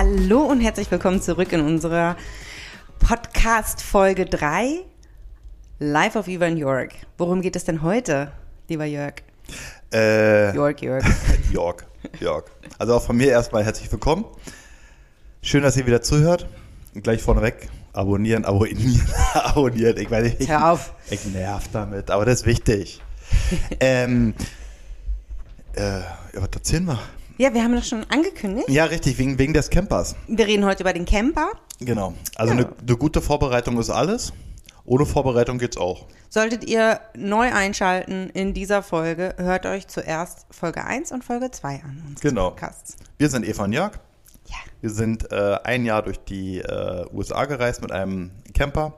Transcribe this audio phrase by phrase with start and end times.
[0.00, 2.16] Hallo und herzlich willkommen zurück in unserer
[3.00, 4.84] Podcast Folge 3
[5.80, 6.92] Live of Ivan York.
[7.16, 8.30] Worum geht es denn heute,
[8.68, 9.14] lieber Jörg?
[9.92, 11.04] Äh, Jörg, Jörg.
[11.52, 11.84] Jörg,
[12.20, 12.44] Jörg.
[12.78, 14.24] Also auch von mir erstmal herzlich willkommen.
[15.42, 16.46] Schön, dass ihr wieder zuhört.
[16.94, 19.02] Und gleich vorneweg abonnieren, abonnieren,
[19.34, 19.96] abonnieren.
[19.96, 20.94] Ich meine, ich, Hör auf.
[21.10, 23.02] ich nerv damit, aber das ist wichtig.
[23.80, 24.34] ähm,
[25.74, 27.00] äh, ja, was erzählen wir?
[27.38, 28.68] Ja, wir haben das schon angekündigt.
[28.68, 30.16] Ja, richtig, wegen, wegen des Campers.
[30.26, 31.50] Wir reden heute über den Camper.
[31.80, 32.14] Genau.
[32.34, 32.60] Also Ja.
[32.60, 34.32] eine eine gute Vorbereitung ist alles.
[34.84, 36.06] Ohne Vorbereitung geht's auch.
[36.30, 41.68] Solltet ihr neu einschalten in dieser Folge, hört euch zuerst Folge 1 und Folge 2
[41.84, 42.02] an.
[42.08, 42.50] unseres Genau.
[42.50, 42.96] Podcasts.
[43.18, 43.92] Wir sind Eva und Jörg.
[44.46, 44.56] Ja.
[44.80, 48.94] Wir sind äh, ein Jahr durch die äh, USA gereist mit einem Camper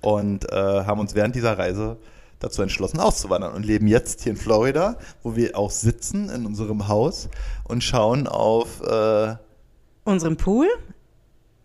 [0.00, 1.98] und äh, haben uns während dieser Reise
[2.44, 6.88] dazu entschlossen, auszuwandern und leben jetzt hier in Florida, wo wir auch sitzen in unserem
[6.88, 7.28] Haus
[7.64, 9.34] und schauen auf äh,
[10.04, 10.68] Unseren Pool.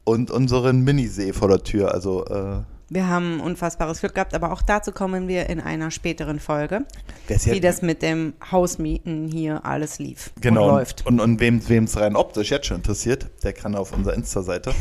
[0.05, 1.93] und unseren Minisee vor der Tür.
[1.93, 6.39] Also äh, Wir haben unfassbares Glück gehabt, aber auch dazu kommen wir in einer späteren
[6.39, 6.85] Folge,
[7.27, 11.05] wie das mit dem Hausmieten hier alles lief genau und läuft.
[11.05, 14.71] und, und wem es rein optisch jetzt schon interessiert, der kann auf unserer Insta-Seite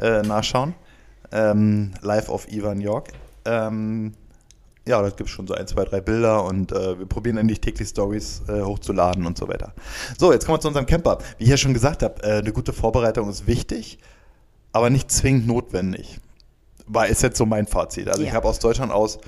[0.00, 0.74] äh, nachschauen.
[1.30, 3.10] Ähm, live auf Ivan York.
[3.44, 4.14] Ähm,
[4.86, 7.60] ja, da gibt es schon so ein, zwei, drei Bilder und äh, wir probieren endlich
[7.60, 9.72] täglich Stories äh, hochzuladen und so weiter.
[10.18, 11.18] So, jetzt kommen wir zu unserem Camper.
[11.38, 13.98] Wie ich ja schon gesagt habe, äh, eine gute Vorbereitung ist wichtig,
[14.72, 16.20] aber nicht zwingend notwendig.
[16.86, 18.08] War ist jetzt so mein Fazit.
[18.08, 18.28] Also Ja.
[18.28, 19.18] ich habe aus Deutschland aus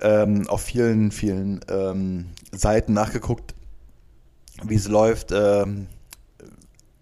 [0.00, 3.54] ähm, auf vielen, vielen ähm, Seiten nachgeguckt,
[4.64, 5.32] wie es läuft.
[5.32, 5.86] Ähm,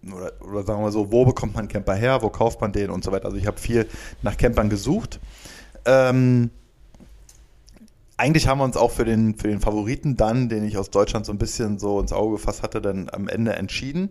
[0.09, 3.03] oder, oder sagen wir so, wo bekommt man Camper her, wo kauft man den und
[3.03, 3.25] so weiter.
[3.25, 3.87] Also ich habe viel
[4.21, 5.19] nach Campern gesucht.
[5.85, 6.49] Ähm,
[8.17, 11.25] eigentlich haben wir uns auch für den, für den Favoriten dann, den ich aus Deutschland
[11.25, 14.09] so ein bisschen so ins Auge gefasst hatte, dann am Ende entschieden.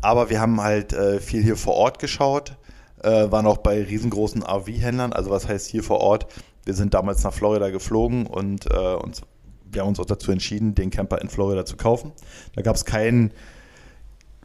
[0.00, 2.56] Aber wir haben halt äh, viel hier vor Ort geschaut,
[3.02, 5.12] äh, waren auch bei riesengroßen RV-Händlern.
[5.12, 6.26] Also was heißt hier vor Ort?
[6.64, 9.22] Wir sind damals nach Florida geflogen und äh, uns,
[9.70, 12.12] wir haben uns auch dazu entschieden, den Camper in Florida zu kaufen.
[12.54, 13.32] Da gab es keinen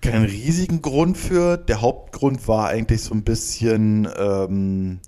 [0.01, 1.57] keinen riesigen Grund für.
[1.57, 4.99] Der Hauptgrund war eigentlich so ein bisschen, ähm,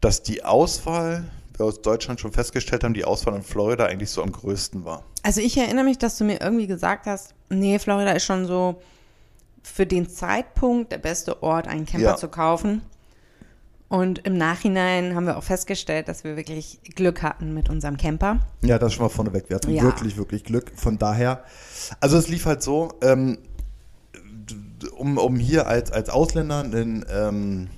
[0.00, 1.24] dass die Auswahl,
[1.58, 5.02] wir aus Deutschland schon festgestellt haben, die Auswahl in Florida eigentlich so am größten war.
[5.22, 8.80] Also ich erinnere mich, dass du mir irgendwie gesagt hast, nee, Florida ist schon so
[9.62, 12.16] für den Zeitpunkt der beste Ort, einen Camper Ja.
[12.16, 12.82] zu kaufen.
[13.88, 18.40] Und im Nachhinein haben wir auch festgestellt, dass wir wirklich Glück hatten mit unserem Camper.
[18.62, 19.48] Ja, das schon mal vorneweg.
[19.48, 19.82] Wir hatten Ja.
[19.82, 20.72] wirklich, wirklich Glück.
[20.76, 21.42] Von daher,
[22.00, 23.38] also es lief halt so, ähm,
[24.96, 27.68] um, um hier als, als Ausländer einen, ähm,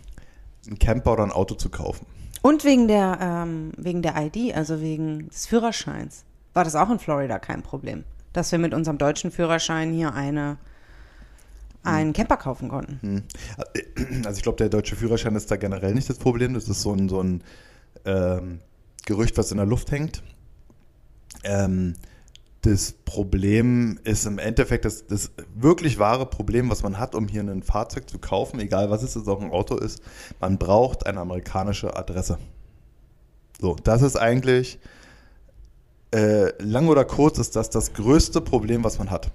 [0.66, 2.06] einen Camper oder ein Auto zu kaufen.
[2.42, 6.24] Und wegen der, ähm, wegen der ID, also wegen des Führerscheins,
[6.54, 10.56] war das auch in Florida kein Problem, dass wir mit unserem deutschen Führerschein hier eine,
[11.82, 12.98] einen Camper kaufen konnten.
[13.02, 14.24] Hm.
[14.24, 16.54] Also ich glaube, der deutsche Führerschein ist da generell nicht das Problem.
[16.54, 17.42] Das ist so ein, so ein
[18.04, 18.60] ähm,
[19.06, 20.22] Gerücht, was in der Luft hängt.
[21.44, 21.94] Ähm,
[22.62, 27.42] das Problem ist im Endeffekt das, das wirklich wahre Problem, was man hat, um hier
[27.42, 30.02] ein Fahrzeug zu kaufen, egal was es ist, auch ein Auto ist,
[30.40, 32.38] man braucht eine amerikanische Adresse.
[33.60, 34.78] So, das ist eigentlich,
[36.14, 39.30] äh, lang oder kurz, ist das das größte Problem, was man hat.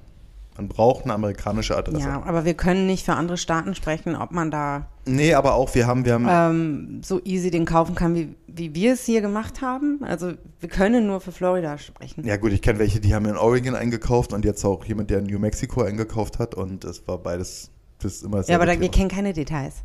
[0.58, 2.08] Man braucht eine amerikanische Adresse.
[2.08, 5.76] Ja, aber wir können nicht für andere Staaten sprechen, ob man da Nee, aber auch,
[5.76, 9.22] wir haben, wir haben, ähm, so easy den kaufen kann, wie, wie wir es hier
[9.22, 10.00] gemacht haben.
[10.04, 12.26] Also wir können nur für Florida sprechen.
[12.26, 15.20] Ja gut, ich kenne welche, die haben in Oregon eingekauft und jetzt auch jemand, der
[15.20, 18.80] in New Mexico eingekauft hat und es war beides, das ist immer Ja, aber da,
[18.80, 19.84] wir kennen keine Details.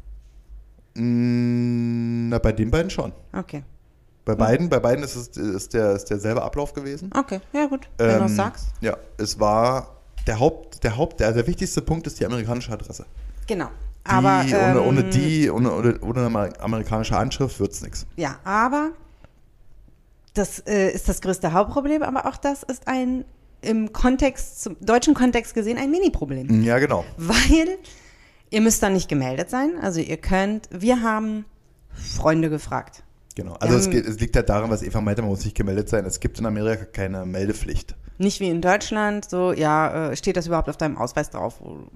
[0.94, 3.12] Mm, Na, bei den beiden schon.
[3.32, 3.62] Okay.
[4.25, 7.10] Bei beiden, bei beiden ist es ist der, ist derselbe Ablauf gewesen.
[7.16, 8.69] Okay, ja gut, wenn du Ähm, sagst.
[8.81, 10.00] Ja, es war
[10.30, 13.04] der Haupt, der Haupt, der, der wichtigste Punkt ist die amerikanische Adresse.
[13.48, 13.66] Genau.
[14.06, 18.06] Die, Aber ohne, ähm, ohne die, ohne, ohne, ohne eine amerikanische Anschrift wird's nichts.
[18.14, 18.93] Ja, aber
[20.34, 23.25] das äh, ist das größte Hauptproblem, aber auch das ist ein
[23.60, 26.62] im Kontext, zum deutschen Kontext gesehen, ein Mini-Problem.
[26.62, 27.05] Ja, genau.
[27.16, 27.76] Weil
[28.50, 29.72] ihr müsst da nicht gemeldet sein.
[29.82, 31.44] Also ihr könnt, wir haben
[31.93, 33.02] Freunde gefragt.
[33.42, 33.54] Genau.
[33.54, 35.88] Also es, haben- geht, es liegt ja daran, was Eva meinte, man muss nicht gemeldet
[35.88, 36.04] sein.
[36.04, 37.94] Es gibt in Amerika keine Meldepflicht.
[38.19, 41.87] Nicht wie in Deutschland, so, ja, äh, steht das überhaupt auf deinem Ausweis drauf, wo,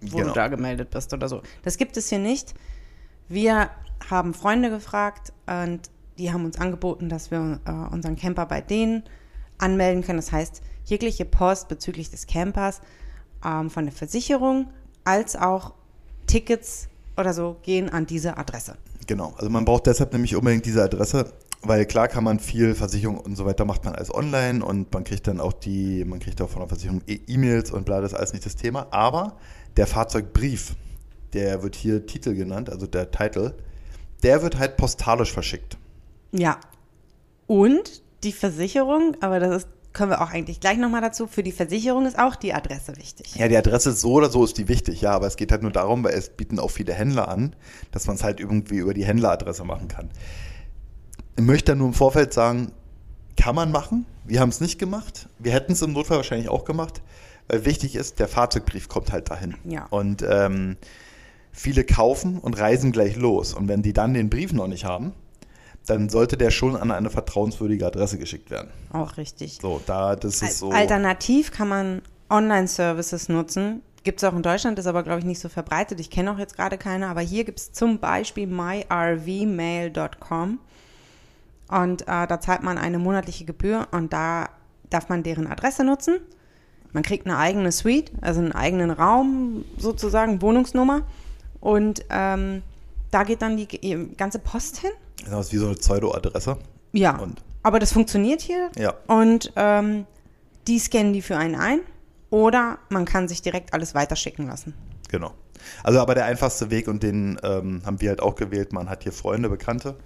[0.00, 0.28] wo Genau.
[0.28, 1.42] du da gemeldet bist oder so.
[1.64, 2.54] Das gibt es hier nicht.
[3.28, 3.70] Wir
[4.08, 5.80] haben Freunde gefragt und
[6.18, 9.02] die haben uns angeboten, dass wir äh, unseren Camper bei denen
[9.58, 10.18] anmelden können.
[10.18, 12.80] Das heißt, jegliche Post bezüglich des Campers
[13.44, 14.68] ähm, von der Versicherung
[15.04, 15.74] als auch
[16.28, 18.76] Tickets oder so gehen an diese Adresse.
[19.06, 21.32] Genau, also man braucht deshalb nämlich unbedingt diese Adresse,
[21.62, 25.04] weil klar kann man viel Versicherung und so weiter macht man alles online und man
[25.04, 28.12] kriegt dann auch die, man kriegt auch von der Versicherung E- E-Mails und bla, das
[28.12, 29.36] ist alles nicht das Thema, aber
[29.76, 30.74] der Fahrzeugbrief,
[31.32, 33.54] der wird hier Titel genannt, also der Titel,
[34.22, 35.76] der wird halt postalisch verschickt.
[36.32, 36.58] Ja.
[37.46, 41.52] Und die Versicherung, aber das ist, können wir auch eigentlich gleich nochmal dazu, für die
[41.52, 43.34] Versicherung ist auch die Adresse wichtig.
[43.34, 45.62] Ja, die Adresse ist so oder so ist die wichtig, ja, aber es geht halt
[45.62, 47.54] nur darum, weil es bieten auch viele Händler an,
[47.90, 50.10] dass man es halt irgendwie über die Händleradresse machen kann.
[51.36, 52.72] Ich möchte nur im Vorfeld sagen,
[53.36, 54.06] kann man machen.
[54.24, 55.28] Wir haben es nicht gemacht.
[55.38, 57.02] Wir hätten es im Notfall wahrscheinlich auch gemacht,
[57.48, 59.56] weil wichtig ist, der Fahrzeugbrief kommt halt dahin.
[59.64, 59.86] Ja.
[59.86, 60.76] Und ähm,
[61.50, 63.54] viele kaufen und reisen gleich los.
[63.54, 65.12] Und wenn die dann den Brief noch nicht haben,
[65.86, 68.70] dann sollte der schon an eine vertrauenswürdige Adresse geschickt werden.
[68.92, 69.58] Auch richtig.
[69.60, 70.70] So, da das ist so.
[70.70, 73.82] Alternativ kann man Online-Services nutzen.
[74.04, 76.00] Gibt es auch in Deutschland, ist aber, glaube ich, nicht so verbreitet.
[76.00, 80.58] Ich kenne auch jetzt gerade keine, aber hier gibt es zum Beispiel myrvmail.com.
[81.68, 84.48] Und äh, da zahlt man eine monatliche Gebühr und da
[84.90, 86.18] darf man deren Adresse nutzen.
[86.92, 91.02] Man kriegt eine eigene Suite, also einen eigenen Raum sozusagen, Wohnungsnummer.
[91.60, 92.62] Und ähm,
[93.10, 94.90] da geht dann die die ganze Post hin.
[95.30, 96.56] Das ist wie so eine Pseudo-Adresse.
[96.92, 98.70] Ja, Und- aber das funktioniert hier.
[98.76, 98.94] Ja.
[99.06, 100.06] Und ähm,
[100.66, 101.80] die scannen die für einen ein.
[102.30, 104.74] Oder man kann sich direkt alles weiterschicken lassen.
[105.08, 105.32] Genau.
[105.84, 108.72] Also aber der einfachste Weg und den ähm, haben wir halt auch gewählt.
[108.72, 109.96] Man hat hier Freunde, Bekannte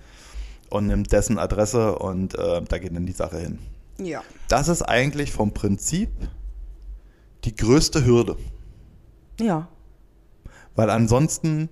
[0.68, 3.58] und nimmt dessen Adresse und äh, da geht dann die Sache hin.
[3.98, 4.22] Ja.
[4.48, 6.10] Das ist eigentlich vom Prinzip
[7.44, 8.36] die größte Hürde.
[9.40, 9.68] Ja.
[10.74, 11.70] Weil ansonsten,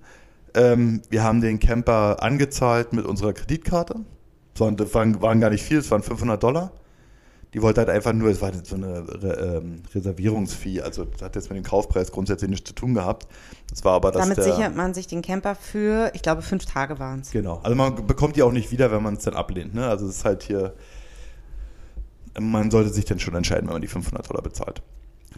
[0.55, 3.95] ähm, wir haben den Camper angezahlt mit unserer Kreditkarte.
[4.57, 6.71] So, das waren, waren gar nicht viel, es waren 500 Dollar.
[7.53, 11.35] Die wollte halt einfach nur, es war so eine Re ähm, Reservierungsfee, also das hat
[11.35, 13.27] jetzt mit dem Kaufpreis grundsätzlich nichts zu tun gehabt.
[13.69, 16.65] Das war aber das Damit der, sichert man sich den Camper für, ich glaube, fünf
[16.65, 17.31] Tage waren es.
[17.31, 17.61] Genau.
[17.63, 19.73] Also man bekommt die auch nicht wieder, wenn man es dann ablehnt.
[19.73, 19.87] Ne?
[19.87, 20.73] Also es ist halt hier,
[22.37, 24.81] man sollte sich dann schon entscheiden, wenn man die 500 Dollar bezahlt.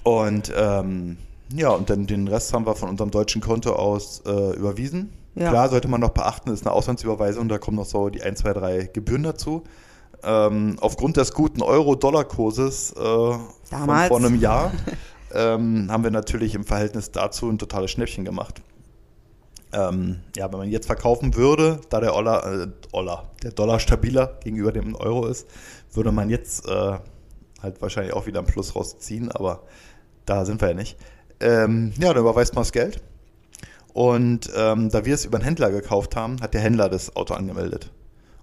[0.04, 1.18] Und ähm,
[1.56, 5.14] ja, und dann den Rest haben wir von unserem deutschen Konto aus äh, überwiesen.
[5.36, 5.50] Ja.
[5.50, 8.54] Klar, sollte man noch beachten, ist eine Auslandsüberweisung, da kommen noch so die 1, 2,
[8.54, 9.64] 3 Gebühren dazu.
[10.24, 13.40] Ähm, aufgrund des guten Euro-Dollar-Kurses äh, von
[14.08, 14.72] vor einem Jahr
[15.34, 18.62] ähm, haben wir natürlich im Verhältnis dazu ein totales Schnäppchen gemacht.
[19.74, 24.40] Ähm, ja, wenn man jetzt verkaufen würde, da der Dollar, äh, Dollar, der Dollar stabiler
[24.44, 25.48] gegenüber dem Euro ist,
[25.94, 26.98] würde man jetzt äh,
[27.62, 29.64] halt wahrscheinlich auch wieder einen Plus rausziehen, aber
[30.26, 30.98] da sind wir ja nicht.
[31.40, 33.02] Ähm, ja, dann überweist man das Geld.
[33.94, 37.34] Und ähm, da wir es über einen Händler gekauft haben, hat der Händler das Auto
[37.34, 37.92] angemeldet.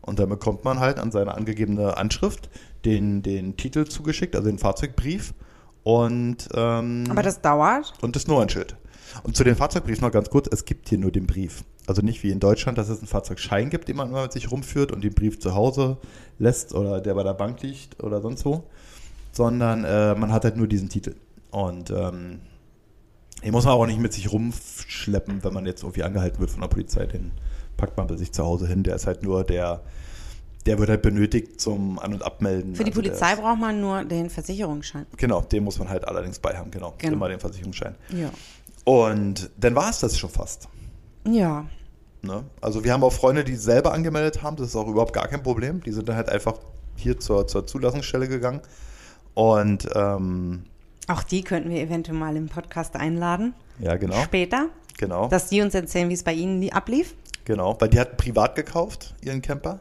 [0.00, 2.50] Und dann bekommt man halt an seine angegebene Anschrift
[2.84, 5.32] den, den Titel zugeschickt, also den Fahrzeugbrief
[5.82, 7.92] und, ähm, Aber das dauert.
[8.02, 8.76] und das Nummernschild.
[9.22, 11.62] Und zu den Fahrzeugbriefen noch ganz kurz, es gibt hier nur den Brief.
[11.86, 14.50] Also nicht wie in Deutschland, dass es einen Fahrzeugschein gibt, den man immer mit sich
[14.50, 15.98] rumführt und den Brief zu Hause
[16.38, 18.64] lässt oder der bei der Bank liegt oder sonst wo,
[19.32, 21.14] sondern äh, man hat halt nur diesen Titel.
[21.50, 22.40] Und ähm,
[23.44, 26.62] den muss man auch nicht mit sich rumschleppen, wenn man jetzt irgendwie angehalten wird von
[26.62, 27.06] der Polizei.
[27.06, 27.32] Den
[27.76, 28.82] packt man bei sich zu Hause hin.
[28.82, 29.82] Der ist halt nur der,
[30.66, 32.74] der wird halt benötigt zum An- und Abmelden.
[32.74, 35.06] Für die Also Polizei braucht man nur den Versicherungsschein.
[35.16, 36.94] Genau, den muss man halt allerdings bei haben, genau.
[36.98, 37.12] Genau.
[37.12, 37.94] Immer den Versicherungsschein.
[38.16, 38.30] Ja.
[38.84, 40.68] Und dann war es das schon fast.
[41.28, 41.66] Ja.
[42.22, 42.44] Ne?
[42.62, 45.42] Also wir haben auch Freunde, die selber angemeldet haben, das ist auch überhaupt gar kein
[45.42, 45.82] Problem.
[45.82, 46.54] Die sind dann halt einfach
[46.96, 48.60] hier zur, zur Zulassungsstelle gegangen.
[49.34, 50.64] Und ähm,
[51.08, 53.54] Auch die könnten wir eventuell mal im Podcast einladen.
[53.78, 54.68] ja, genau, Später.
[54.98, 57.14] genau, Dass die uns erzählen, wie es bei ihnen ablief.
[57.44, 57.76] genau.
[57.80, 59.80] Weil die hat privat gekauft, ihren Camper.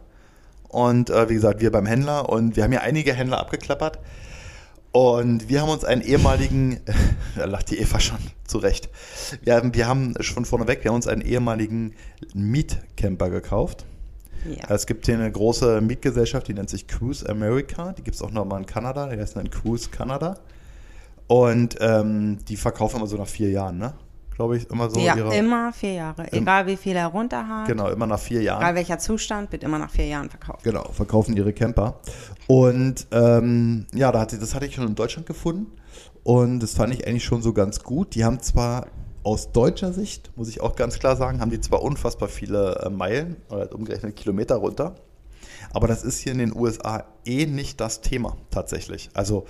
[0.67, 3.99] Und äh, wie gesagt, wir beim Händler und wir haben ja einige Händler abgeklappert.
[4.91, 6.79] Und wir haben uns einen ehemaligen,
[7.35, 8.89] da lacht die Eva schon zurecht.
[9.41, 11.93] Wir haben, wir haben schon vorneweg, wir haben uns einen ehemaligen
[12.33, 13.85] Mietcamper gekauft.
[14.45, 14.75] Ja.
[14.75, 17.93] Es gibt hier eine große Mietgesellschaft, die nennt sich Cruise America.
[17.93, 19.07] Die gibt es auch nochmal in Kanada.
[19.07, 20.39] Die heißt dann Cruise Canada.
[21.27, 23.93] Und ähm, die verkaufen immer so nach vier Jahren, ne?
[24.35, 24.99] Glaube ich, immer so.
[24.99, 26.31] ja, ihre, immer vier Jahre.
[26.33, 28.61] Egal wie viel er runter hat, Genau, immer nach vier Jahren.
[28.61, 30.63] egal welcher Zustand, wird immer nach vier Jahren verkauft.
[30.63, 31.99] Genau, verkaufen ihre Camper.
[32.47, 35.67] Und ähm, ja, da hatte, das hatte ich schon in Deutschland gefunden.
[36.23, 38.15] Und das fand ich eigentlich schon so ganz gut.
[38.15, 38.87] Die haben zwar
[39.23, 42.89] aus deutscher Sicht, muss ich auch ganz klar sagen, haben die zwar unfassbar viele äh,
[42.89, 44.95] Meilen oder halt umgerechnet Kilometer runter.
[45.73, 49.09] Aber das ist hier in den USA eh nicht das Thema tatsächlich.
[49.13, 49.45] Also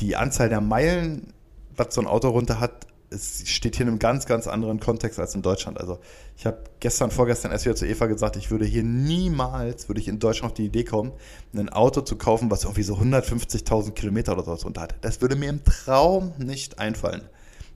[0.00, 1.32] die Anzahl der Meilen,
[1.76, 5.20] was so ein Auto runter hat, es steht hier in einem ganz, ganz anderen Kontext
[5.20, 5.78] als in Deutschland.
[5.78, 5.98] Also
[6.36, 10.08] ich habe gestern, vorgestern erst wieder zu Eva gesagt, ich würde hier niemals, würde ich
[10.08, 11.12] in Deutschland auf die Idee kommen,
[11.54, 14.94] ein Auto zu kaufen, was irgendwie so 150.000 Kilometer oder sowas runter hat.
[15.02, 17.22] Das würde mir im Traum nicht einfallen.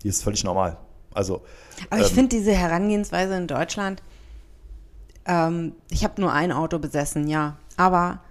[0.03, 0.79] Die ist völlig normal.
[1.13, 1.43] Also
[1.91, 4.03] Aber ich ähm, finde diese Herangehensweise in Deutschland,
[5.27, 8.23] ähm, ich habe nur ein Auto besessen, ja, aber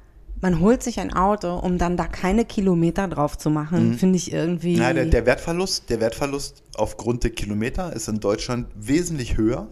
[0.42, 4.32] man holt sich ein Auto, um dann da keine Kilometer drauf zu machen, finde ich
[4.32, 4.78] irgendwie.
[4.78, 9.68] Ja, der, der, Wertverlust, der Wertverlust aufgrund der Kilometer ist in Deutschland wesentlich höher,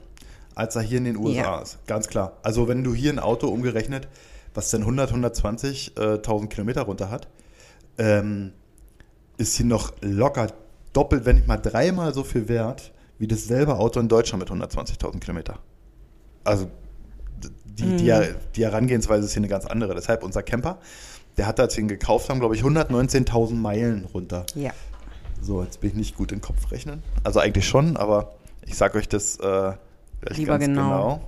[0.55, 1.61] als er hier in den USA Ja.
[1.61, 1.79] ist.
[1.87, 2.37] Ganz klar.
[2.43, 4.07] Also wenn du hier ein Auto umgerechnet,
[4.53, 7.27] was dann 100, 120.000 Kilometer runter hat,
[7.97, 8.51] ähm,
[9.37, 10.47] ist hier noch locker
[10.93, 15.19] doppelt, wenn nicht mal dreimal so viel wert, wie dasselbe Auto in Deutschland mit 120.000
[15.19, 15.59] Kilometer.
[16.43, 16.67] Also
[17.77, 18.13] die, die,
[18.55, 19.95] die Herangehensweise ist hier eine ganz andere.
[19.95, 20.79] Deshalb unser Camper,
[21.37, 24.45] der hat, als wir ihn gekauft haben, glaube ich, 119.000 Meilen runter.
[24.55, 24.71] ja.
[25.39, 27.03] So, jetzt bin ich nicht gut in Kopf rechnen.
[27.23, 28.33] Also eigentlich schon, aber
[28.65, 29.73] ich sage euch das äh,
[30.29, 31.21] Lieber genau.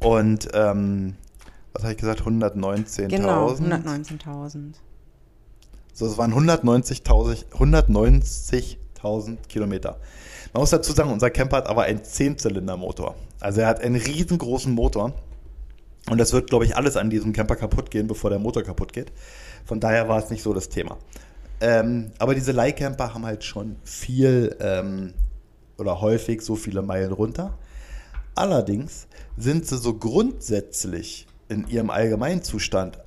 [0.00, 0.10] genau.
[0.16, 1.14] Und ähm,
[1.72, 2.22] was habe ich gesagt?
[2.22, 3.08] 119.000.
[3.08, 4.74] Genau, 119.000.
[5.92, 9.98] So, es waren 190.000 190.000 Kilometer.
[10.52, 13.14] Man muss dazu sagen, unser Camper hat aber einen 10-Zylinder-Motor.
[13.40, 15.12] Also er hat einen riesengroßen Motor.
[16.10, 18.92] Und das wird, glaube ich, alles an diesem Camper kaputt gehen, bevor der Motor kaputt
[18.92, 19.12] geht.
[19.64, 20.96] Von daher war es nicht so das Thema.
[21.60, 25.12] Ähm, aber diese Leihcamper haben halt schon viel ähm,
[25.76, 27.58] oder häufig so viele Meilen runter.
[28.34, 32.98] Allerdings sind sie so grundsätzlich in ihrem Allgemeinzustand,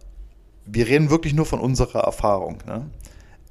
[0.66, 2.90] wir reden wirklich nur von unserer Erfahrung, ne?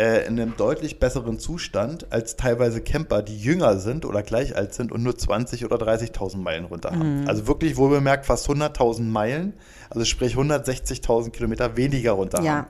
[0.01, 4.73] Äh, in einem deutlich besseren Zustand als teilweise Camper, die jünger sind oder gleich alt
[4.75, 7.25] sind und nur 20.000 oder 30.000 Meilen runter haben.
[7.29, 9.53] Also wirklich wohlbemerkt fast 100.000 Meilen,
[9.91, 12.53] also sprich 160.000 Kilometer weniger runter Ja.
[12.53, 12.67] haben.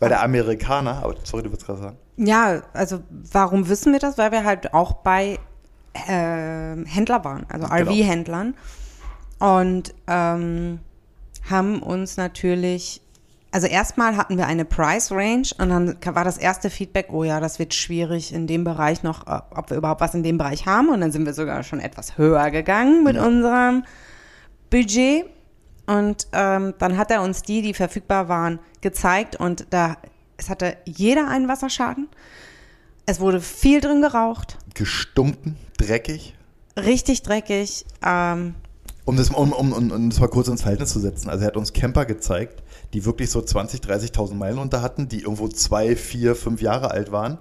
[0.00, 1.96] Weil der Amerikaner, aber sorry, du willst gerade sagen.
[2.16, 3.00] Ja, also
[3.32, 4.16] warum wissen wir das?
[4.18, 5.38] Weil wir halt auch bei
[6.08, 7.90] ähm, Händler waren, also Genau.
[7.90, 8.54] RV-Händlern.
[9.40, 10.80] Und ähm,
[11.48, 13.00] haben uns natürlich,
[13.50, 17.40] also erstmal hatten wir eine Price Range und dann war das erste Feedback, oh ja,
[17.40, 20.66] das wird schwierig in dem Bereich noch, äh, ob wir überhaupt was in dem Bereich
[20.66, 20.90] haben.
[20.90, 23.84] Und dann sind wir sogar schon etwas höher gegangen mit unserem
[24.70, 25.24] Budget.
[25.86, 29.96] Und ähm, dann hat er uns die, die verfügbar waren, gezeigt und da
[30.36, 32.08] es hatte jeder einen Wasserschaden.
[33.06, 36.34] Es wurde viel drin geraucht, Gestunken, dreckig.
[36.76, 37.86] richtig dreckig.
[38.04, 38.54] Ähm,
[39.06, 41.30] Um das, um, um, um, um das mal kurz ins Verhältnis zu setzen.
[41.30, 45.20] Also er hat uns Camper gezeigt, die wirklich so 20.000, 30.000 Meilen runter hatten, die
[45.20, 47.38] irgendwo zwei, vier, fünf Jahre alt waren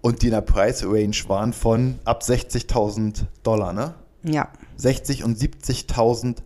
[0.00, 3.94] und die in der Price Range waren von ab 60.000 Dollar, ne?
[4.22, 6.36] ja, 60 und 70.000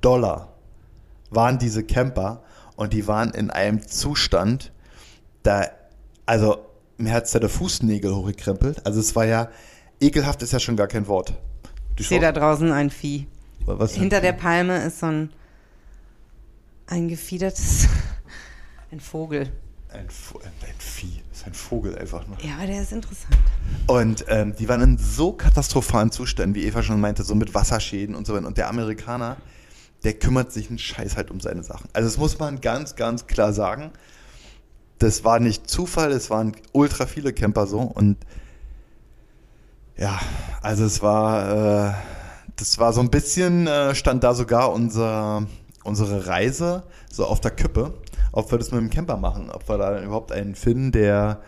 [0.00, 0.52] Dollar
[1.30, 2.42] waren diese Camper
[2.76, 4.72] und die waren in einem Zustand,
[5.42, 5.66] da,
[6.26, 6.58] also
[6.96, 8.84] mir hat da der Fußnägel hochgekrempelt.
[8.86, 9.48] Also es war ja,
[10.00, 11.34] ekelhaft ist ja schon gar kein Wort.
[11.96, 13.26] Ich sehe da draußen ein Vieh.
[13.64, 15.30] was Hinter der Palme ist so ein,
[16.88, 17.86] ein gefiedertes,
[18.90, 19.50] ein Vogel.
[19.90, 22.38] ein, Vo- ein Vieh, das ist ein Vogel einfach nur.
[22.40, 23.36] Ja, aber der ist interessant.
[23.86, 28.14] Und ähm, die waren in so katastrophalen Zuständen, wie Eva schon meinte, so mit Wasserschäden
[28.14, 28.46] und so weiter.
[28.46, 29.36] Und der Amerikaner,
[30.04, 31.88] der kümmert sich einen Scheiß halt um seine Sachen.
[31.92, 33.90] Also das muss man ganz, ganz klar sagen.
[34.98, 37.80] Das war nicht Zufall, es waren ultra viele Camper so.
[37.80, 38.16] Und
[39.96, 40.18] ja,
[40.62, 41.94] also es war, äh,
[42.56, 45.46] das war so ein bisschen, äh, stand da sogar unser,
[45.88, 47.94] unsere Reise so auf der Kippe,
[48.32, 51.40] ob wir das mit dem Camper machen, ob wir da überhaupt einen finden, der,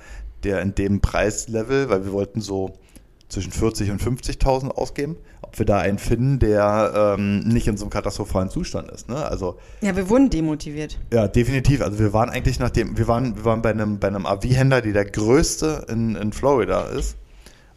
[0.42, 2.74] der in dem Preislevel, weil wir wollten so
[3.28, 7.84] zwischen 40 und 50.000 ausgeben, ob wir da einen finden, der ähm, nicht in so
[7.84, 9.08] einem katastrophalen Zustand ist.
[9.08, 9.16] Ne?
[9.24, 10.98] Also Ja, wir wurden demotiviert.
[11.12, 11.80] ja, definitiv.
[11.80, 14.80] Also wir waren eigentlich nach dem, wir waren, wir waren bei einem, bei einem AV-Händler,
[14.80, 17.16] die der größte in, in Florida ist.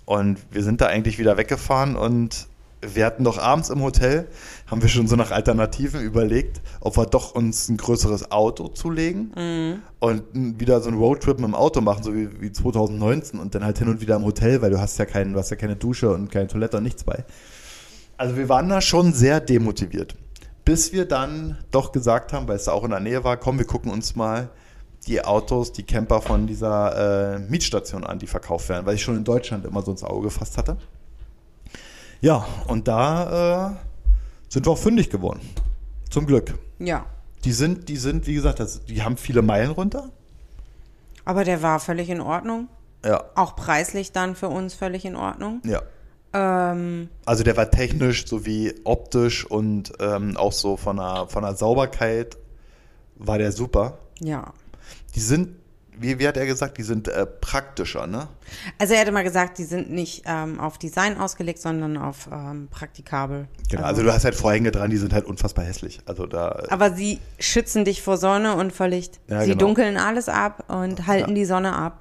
[0.06, 2.48] Und wir sind da eigentlich wieder weggefahren und
[2.94, 4.28] wir hatten doch abends im Hotel,
[4.68, 9.32] haben wir schon so nach Alternativen überlegt, ob wir doch uns ein größeres Auto zulegen
[10.00, 13.54] und n- wieder so einen Roadtrip mit dem Auto machen, so wie, wie 2019 und
[13.56, 15.56] dann halt hin und wieder im Hotel, weil du hast ja keinen, du hast ja
[15.56, 17.24] keine Dusche und keine Toilette und nichts bei.
[18.18, 20.16] Also wir waren da schon sehr demotiviert.
[20.66, 23.58] Bis wir dann doch gesagt haben, weil es da auch in der Nähe war, komm,
[23.58, 24.50] wir gucken uns mal
[25.08, 29.18] die Autos, die Camper von dieser äh, Mietstation an, die verkauft werden, weil ich schon
[29.18, 30.78] in Deutschland immer so ins Auge gefasst hatte.
[32.24, 33.76] Ja, und da äh,
[34.48, 35.42] sind wir auch fündig geworden.
[36.10, 36.54] Zum Glück.
[36.80, 37.06] Ja.
[37.44, 40.10] Die sind, die sind, wie gesagt, das, die haben viele Meilen runter.
[41.26, 42.70] Aber der war völlig in Ordnung.
[43.06, 45.62] Ja, Auch preislich dann für uns völlig in Ordnung.
[45.66, 45.82] ja.
[46.34, 51.56] Ähm, Also der war technisch sowie optisch und ähm, auch so von der, von der
[51.56, 52.38] Sauberkeit
[53.16, 53.98] war der super.
[54.22, 54.54] ja.
[55.16, 55.50] Die sind,
[56.00, 58.28] wie, wie hat er gesagt, die sind äh, praktischer, ne?
[58.80, 62.68] Also er hatte mal gesagt, die sind nicht ähm, auf Design ausgelegt, sondern auf ähm,
[62.70, 63.48] praktikabel.
[63.70, 66.00] Genau, also du hast halt Vorhänge dran, die sind halt unfassbar hässlich.
[66.06, 69.20] Also da, Aber sie schützen dich vor Sonne und vor Licht.
[69.28, 69.60] Ja, sie genau.
[69.66, 71.36] dunkeln alles ab und halten Ja.
[71.36, 72.00] die Sonne ab.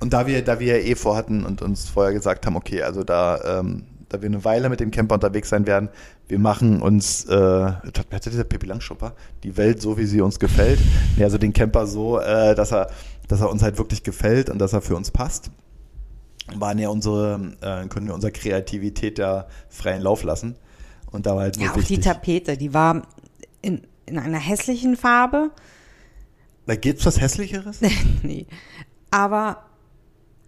[0.00, 3.04] und da wir, da wir ja eh vorhatten und uns vorher gesagt haben, okay, also
[3.04, 5.88] da, ähm, da wir eine Weile mit dem Camper unterwegs sein werden,
[6.28, 10.80] wir machen uns, äh, hat dieser Pippi Langschupper, die Welt so, wie sie uns gefällt.
[11.16, 12.90] Ja, also den Camper so, äh, dass er,
[13.28, 15.50] dass er uns halt wirklich gefällt und dass er für uns passt.
[16.54, 20.56] Waren ja unsere, äh, können wir unserer Kreativität ja freien Lauf lassen.
[21.10, 21.98] Und da war halt Ja, auch wichtig.
[21.98, 23.02] die Tapete, die war
[23.60, 25.50] in, in einer hässlichen Farbe.
[26.66, 27.80] Da gibt's was Hässlicheres?
[28.22, 28.46] nee.
[29.10, 29.64] Aber,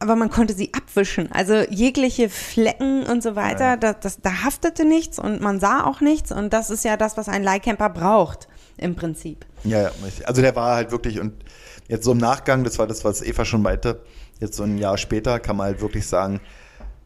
[0.00, 1.30] aber man konnte sie abwischen.
[1.32, 3.76] Also jegliche Flecken und so weiter, Ja.
[3.76, 6.32] da, das, da haftete nichts und man sah auch nichts.
[6.32, 9.46] Und das ist ja das, was ein Leihcamper braucht, im Prinzip.
[9.64, 9.90] Ja, ja.
[10.24, 11.44] Also der war halt wirklich und
[11.88, 14.00] jetzt so im Nachgang, das war das, was Eva schon meinte,
[14.40, 16.40] jetzt so ein Jahr später kann man halt wirklich sagen,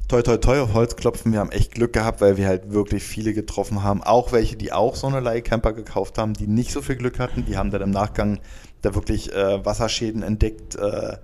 [0.07, 3.03] toi toi toi auf Holz klopfen, wir haben echt Glück gehabt, weil wir halt wirklich
[3.03, 6.81] viele getroffen haben, auch welche, die auch so eine Leihcamper gekauft haben, die nicht so
[6.83, 8.39] viel Glück hatten, die haben dann im Nachgang
[8.83, 11.17] da wirklich äh, Wasserschäden entdeckt, äh,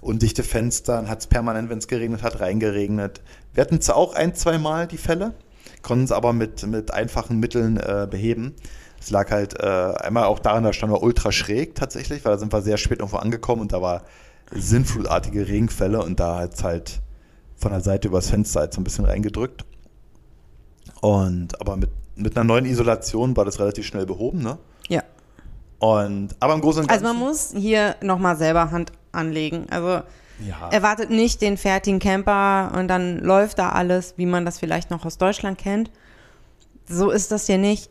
[0.00, 3.20] undichte Fenster, dann hat es permanent, wenn es geregnet hat, reingeregnet.
[3.54, 5.34] Wir hatten zwar auch ein, zwei Mal die Fälle,
[5.82, 8.54] konnten es aber mit, mit einfachen Mitteln äh, beheben.
[9.00, 12.38] Es lag halt äh, einmal auch daran, da standen wir ultra schräg tatsächlich, weil da
[12.38, 14.02] sind wir sehr spät irgendwo angekommen und da war
[14.52, 17.00] sinnflutartige Regenfälle und da hat es halt
[17.56, 19.64] von der Seite übers Fenster halt so ein bisschen reingedrückt.
[21.00, 24.58] Und aber mit, mit einer neuen Isolation war das relativ schnell behoben, ne?
[25.80, 27.18] Und aber im Großen und Also Ganzen.
[27.20, 29.66] man muss hier nochmal selber Hand anlegen.
[29.70, 30.02] Also
[30.46, 30.68] ja.
[30.70, 35.04] erwartet nicht den fertigen Camper und dann läuft da alles, wie man das vielleicht noch
[35.04, 35.90] aus Deutschland kennt.
[36.88, 37.90] So ist das hier nicht.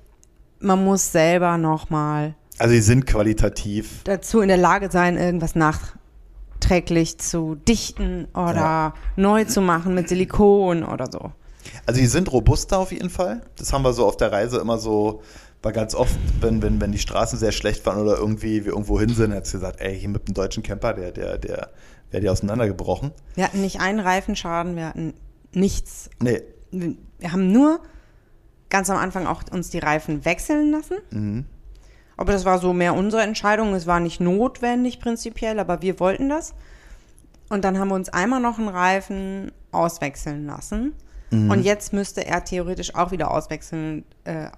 [0.59, 4.01] Man muss selber nochmal Also die sind qualitativ.
[4.05, 5.55] dazu in der Lage sein, irgendwas
[6.59, 8.93] nachträglich zu dichten oder Ja.
[9.15, 11.31] neu zu machen mit Silikon oder so.
[11.85, 13.41] Also die sind robuster auf jeden Fall.
[13.57, 15.21] Das haben wir so auf der Reise immer so,
[15.61, 18.99] war ganz oft, wenn, wenn, wenn die Straßen sehr schlecht waren oder irgendwie wir irgendwo
[18.99, 21.71] hin sind, hat sie gesagt, ey, hier mit dem deutschen Camper, der, der, der
[22.11, 23.11] wäre die auseinandergebrochen.
[23.35, 25.13] Wir hatten nicht einen Reifenschaden, wir hatten
[25.53, 26.09] nichts.
[26.19, 26.41] Nee.
[26.71, 27.79] Wir haben nur
[28.69, 30.97] ganz am Anfang auch uns die Reifen wechseln lassen.
[31.09, 31.45] Mhm.
[32.17, 33.73] Aber das war so mehr unsere Entscheidung.
[33.73, 36.53] Es war nicht notwendig prinzipiell, aber wir wollten das.
[37.49, 40.93] Und dann haben wir uns einmal noch einen Reifen auswechseln lassen.
[41.29, 41.51] Mhm.
[41.51, 44.49] Und jetzt müsste er theoretisch auch wieder auswechseln, äh,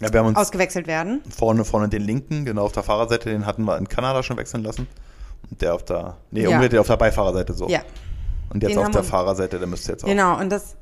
[0.00, 1.20] Ja, wir haben uns ausgewechselt werden.
[1.28, 4.62] vorne, vorne den linken, genau auf der Fahrerseite, den hatten wir in Kanada schon wechseln
[4.64, 4.86] lassen.
[5.50, 6.50] Und der auf der, nee, Ja.
[6.56, 7.68] umgekehrt, auf der Beifahrerseite so.
[7.68, 7.80] Ja,
[8.52, 10.08] Und jetzt Den auf der Fahrerseite, der müsste jetzt auch.
[10.08, 10.38] genau.
[10.38, 10.76] Und das,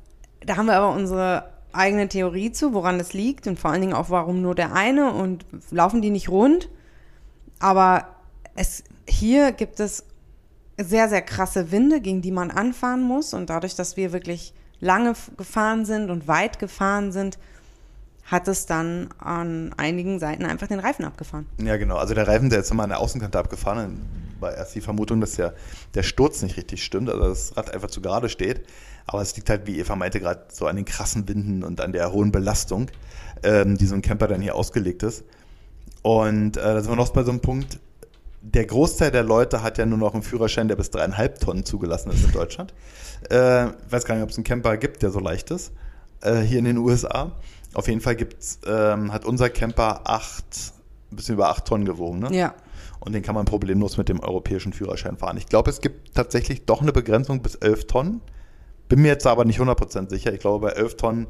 [0.45, 3.93] da haben wir aber unsere eigene Theorie zu, woran das liegt und vor allen Dingen
[3.93, 6.69] auch, warum nur der eine und laufen die nicht rund.
[7.59, 8.07] Aber
[8.55, 10.05] es, hier gibt es
[10.81, 13.35] sehr, sehr krasse Winde, gegen die man anfahren muss.
[13.35, 17.39] Und dadurch, dass wir wirklich lange gefahren sind und weit gefahren sind,
[18.31, 21.47] hat es dann an einigen Seiten einfach den Reifen abgefahren.
[21.61, 21.97] Ja, genau.
[21.97, 24.03] Also der Reifen, der ist immer an der Außenkante abgefahren.
[24.39, 25.55] War erst die Vermutung, dass der,
[25.95, 28.67] der Sturz nicht richtig stimmt, also das Rad einfach zu gerade steht.
[29.07, 31.93] Aber es liegt halt, wie Eva meinte, gerade so an den krassen Winden und an
[31.93, 32.91] der hohen Belastung,
[33.43, 35.25] ähm, die so ein Camper dann hier ausgelegt ist.
[36.03, 37.81] Und äh, da sind wir noch bei so einem Punkt,
[38.43, 42.11] der Großteil der Leute hat ja nur noch einen Führerschein, der bis dreieinhalb Tonnen zugelassen
[42.13, 42.75] ist in Deutschland.
[43.31, 45.73] Äh, ich weiß gar nicht, ob es einen Camper gibt, der so leicht ist,
[46.21, 47.33] äh, hier in den USA.
[47.75, 50.73] Auf jeden Fall gibt's, ähm, hat unser Camper acht,
[51.13, 52.35] ein bisschen über acht Tonnen gewogen, ne?
[52.35, 52.55] Ja.
[53.01, 55.37] Und den kann man problemlos mit dem europäischen Führerschein fahren.
[55.37, 58.21] Ich glaube, es gibt tatsächlich doch eine Begrenzung bis 11 Tonnen.
[58.89, 60.33] Bin mir jetzt aber nicht 100% sicher.
[60.33, 61.27] Ich glaube, bei 11 Tonnen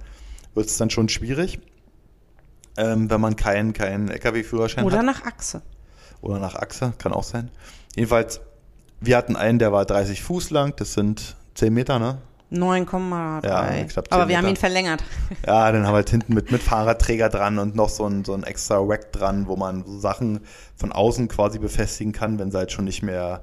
[0.55, 1.61] wird es dann schon schwierig,
[2.77, 5.07] ähm, wenn man keinen keinen LKW-Führerschein Oder hat.
[5.07, 5.63] nach Achse.
[6.21, 7.51] Oder nach Achse, kann auch sein.
[7.95, 8.41] Jedenfalls,
[9.01, 10.75] wir hatten einen, der war 30 Fuß lang.
[10.77, 12.19] Das sind 10 Meter, ne?
[12.51, 13.45] 9,3.
[13.47, 14.49] Ja, knapp 10 Aber wir haben Meter.
[14.49, 15.05] ihn verlängert.
[15.47, 18.33] Ja, dann haben wir halt hinten mit, mit Fahrradträger dran und noch so ein, so
[18.33, 20.41] ein extra Rack dran, wo man so Sachen
[20.77, 23.43] von außen quasi befestigen kann, wenn sie halt schon nicht mehr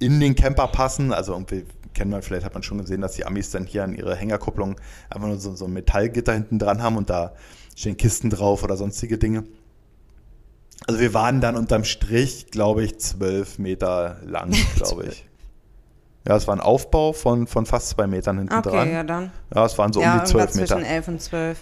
[0.00, 1.12] in den Camper passen.
[1.12, 3.94] Also irgendwie kennt man, vielleicht hat man schon gesehen, dass die Amis dann hier an
[3.94, 4.76] ihre Hängerkupplung
[5.08, 7.34] einfach nur so, so ein Metallgitter hinten dran haben und da
[7.76, 9.44] stehen Kisten drauf oder sonstige Dinge.
[10.86, 15.26] Also wir waren dann unterm Strich, glaube ich, zwölf Meter lang, glaube ich.
[16.26, 18.92] Ja, es war ein Aufbau von, von fast zwei Metern hinten Okay, dran.
[18.92, 19.32] ja dann.
[19.54, 20.76] Ja, es waren so ja, um die zwölf Meter.
[20.76, 21.58] zwischen 11 und 12.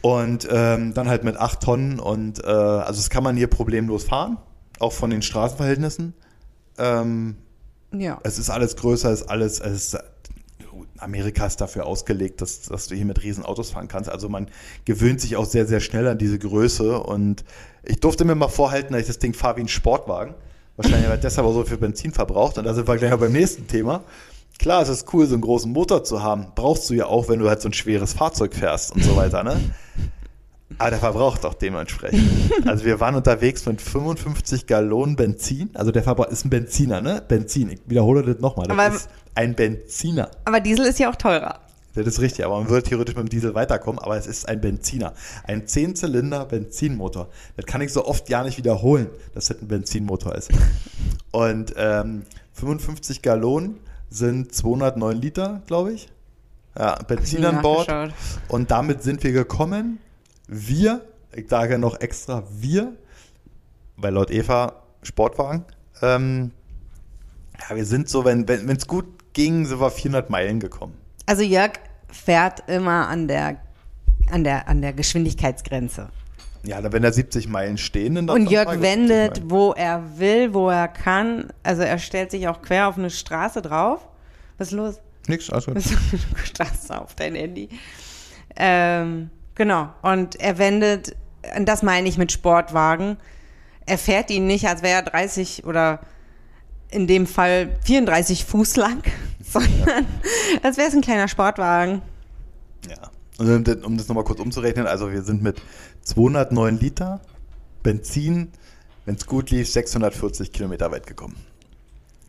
[0.00, 4.04] Und ähm, dann halt mit acht Tonnen und äh, also das kann man hier problemlos
[4.04, 4.38] fahren,
[4.80, 6.14] auch von den Straßenverhältnissen.
[6.78, 7.36] Ähm,
[7.92, 8.18] Ja.
[8.24, 9.98] es ist alles größer, es ist alles, es ist,
[10.98, 14.10] Amerika ist dafür ausgelegt, dass, dass du hier mit riesen Autos fahren kannst.
[14.10, 14.48] Also man
[14.84, 17.44] gewöhnt sich auch sehr, sehr schnell an diese Größe und
[17.84, 20.34] ich durfte mir mal vorhalten, dass ich das Ding fahre wie ein Sportwagen.
[20.82, 23.66] Wahrscheinlich weil deshalb auch so viel Benzin verbraucht und da sind wir gleich beim nächsten
[23.68, 24.02] Thema.
[24.58, 26.46] Klar, es ist cool, so einen großen Motor zu haben.
[26.54, 29.42] Brauchst du ja auch, wenn du halt so ein schweres Fahrzeug fährst und so weiter,
[29.42, 29.58] ne?
[30.78, 32.22] Aber der verbraucht auch dementsprechend.
[32.66, 35.70] Also wir waren unterwegs mit 55 Gallonen Benzin.
[35.74, 37.22] Also der Verbrauch ist ein Benziner, ne?
[37.26, 37.70] Benzin.
[37.70, 38.66] Ich wiederhole das nochmal.
[38.68, 40.30] Das Aber- ist ein Benziner.
[40.44, 41.58] Aber Diesel ist ja auch teurer.
[41.94, 44.60] Das ist richtig, aber man würde theoretisch mit dem Diesel weiterkommen, aber es ist ein
[44.60, 45.12] Benziner.
[45.44, 47.28] Ein 10-Zylinder Benzinmotor.
[47.56, 50.50] Das kann ich so oft ja nicht wiederholen, dass das ein Benzinmotor ist.
[51.32, 52.22] Und ähm,
[52.54, 53.78] 55 Gallonen
[54.08, 56.08] sind 209 Liter, glaube ich.
[56.78, 57.90] Ja, Benzin an Bord.
[58.48, 59.98] Und damit sind wir gekommen.
[60.46, 61.02] Wir,
[61.34, 62.96] ich sage noch extra wir,
[63.96, 65.64] weil laut Eva Sportwagen.
[66.00, 66.52] Ähm,
[67.68, 70.94] ja, wir sind so, wenn es wenn, gut ging, sind wir 400 Meilen gekommen.
[71.32, 71.72] Also Jörg
[72.10, 73.56] fährt immer an der,
[74.30, 76.10] an der, an der Geschwindigkeitsgrenze.
[76.62, 80.88] Ja, wenn er 70 Meilen stehen, dann Und Jörg wendet, wo er will, wo er
[80.88, 81.50] kann.
[81.62, 84.06] Also er stellt sich auch quer auf eine Straße drauf.
[84.58, 85.00] Was ist los?
[85.26, 85.72] Nix, also.
[86.44, 87.70] Starrst auf dein Handy.
[88.54, 89.88] Ähm, genau.
[90.02, 91.16] Und er wendet,
[91.62, 93.16] das meine ich mit Sportwagen.
[93.86, 96.00] Er fährt ihn nicht, als wäre er 30 oder
[96.92, 99.02] in dem Fall 34 Fuß lang,
[99.44, 100.06] sondern
[100.62, 102.02] als wäre es ein kleiner Sportwagen.
[102.88, 103.10] Ja.
[103.38, 105.60] Und um das nochmal kurz umzurechnen, also wir sind mit
[106.02, 107.20] 209 Liter
[107.82, 108.52] Benzin,
[109.04, 111.36] wenn es gut lief, 640 Kilometer weit gekommen.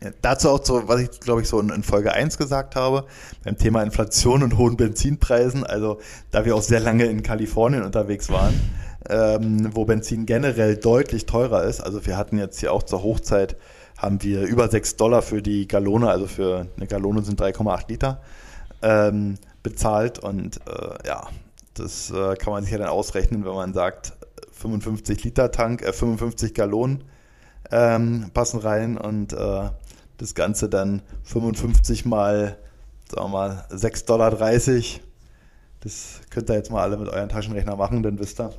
[0.02, 3.06] Ja, dazu auch so, was ich glaube ich so in, in, Folge 1 gesagt habe,
[3.44, 6.00] beim Thema Inflation und hohen Benzinpreisen, also
[6.30, 8.58] da wir auch sehr lange in Kalifornien unterwegs waren,
[9.08, 13.56] ähm, wo Benzin generell deutlich teurer ist, also wir hatten jetzt hier auch zur Hochzeit
[13.96, 18.20] haben wir über 6 Dollar für die Gallone, also für eine Gallone sind 3,8 Liter,
[18.82, 20.18] ähm, bezahlt.
[20.18, 21.28] Und äh, ja,
[21.74, 24.12] das äh, kann man sich ja dann ausrechnen, wenn man sagt,
[24.52, 27.04] 55 Liter Tank, äh, 55 Gallonen
[27.70, 29.70] ähm, passen rein und äh,
[30.18, 32.58] das Ganze dann 55 mal,
[33.08, 34.30] sagen wir mal, 6,30 Dollar.
[35.80, 38.52] Das könnt ihr jetzt mal alle mit euren Taschenrechner machen, dann wisst ihr,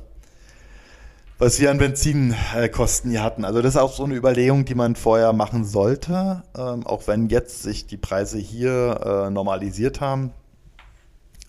[1.38, 3.44] was wir an Benzinkosten hier hatten.
[3.44, 7.28] Also das ist auch so eine Überlegung, die man vorher machen sollte, ähm, auch wenn
[7.28, 10.32] jetzt sich die Preise hier äh, normalisiert haben.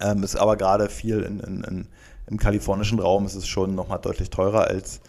[0.01, 1.87] Ähm, ist aber gerade viel in, in, in,
[2.27, 4.99] im kalifornischen Raum ist es schon nochmal deutlich teurer als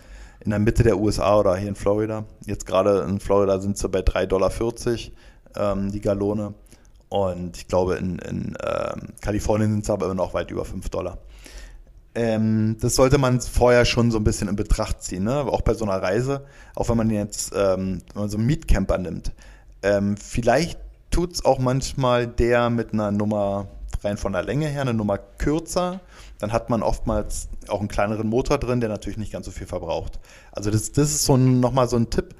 [0.40, 2.24] in der Mitte der USA oder hier in Florida.
[2.46, 4.52] Jetzt gerade in Florida sind sie bei 3,40 Dollar
[5.56, 6.54] ähm, die Gallone.
[7.08, 10.88] Und ich glaube, in, in ähm, Kalifornien sind es aber immer noch weit über 5
[10.90, 11.18] Dollar
[12.14, 15.40] ähm, das sollte man vorher schon so ein bisschen in Betracht ziehen, ne?
[15.40, 16.44] auch bei so einer Reise,
[16.74, 19.32] auch wenn man jetzt ähm, wenn man so einen Mietcamper nimmt.
[19.82, 20.78] Ähm, vielleicht
[21.10, 23.68] tut es auch manchmal der mit einer Nummer
[24.04, 26.00] rein von der Länge her, eine Nummer kürzer,
[26.38, 29.66] dann hat man oftmals auch einen kleineren Motor drin, der natürlich nicht ganz so viel
[29.66, 30.20] verbraucht.
[30.52, 32.34] Also das, das ist so nochmal so ein Tipp,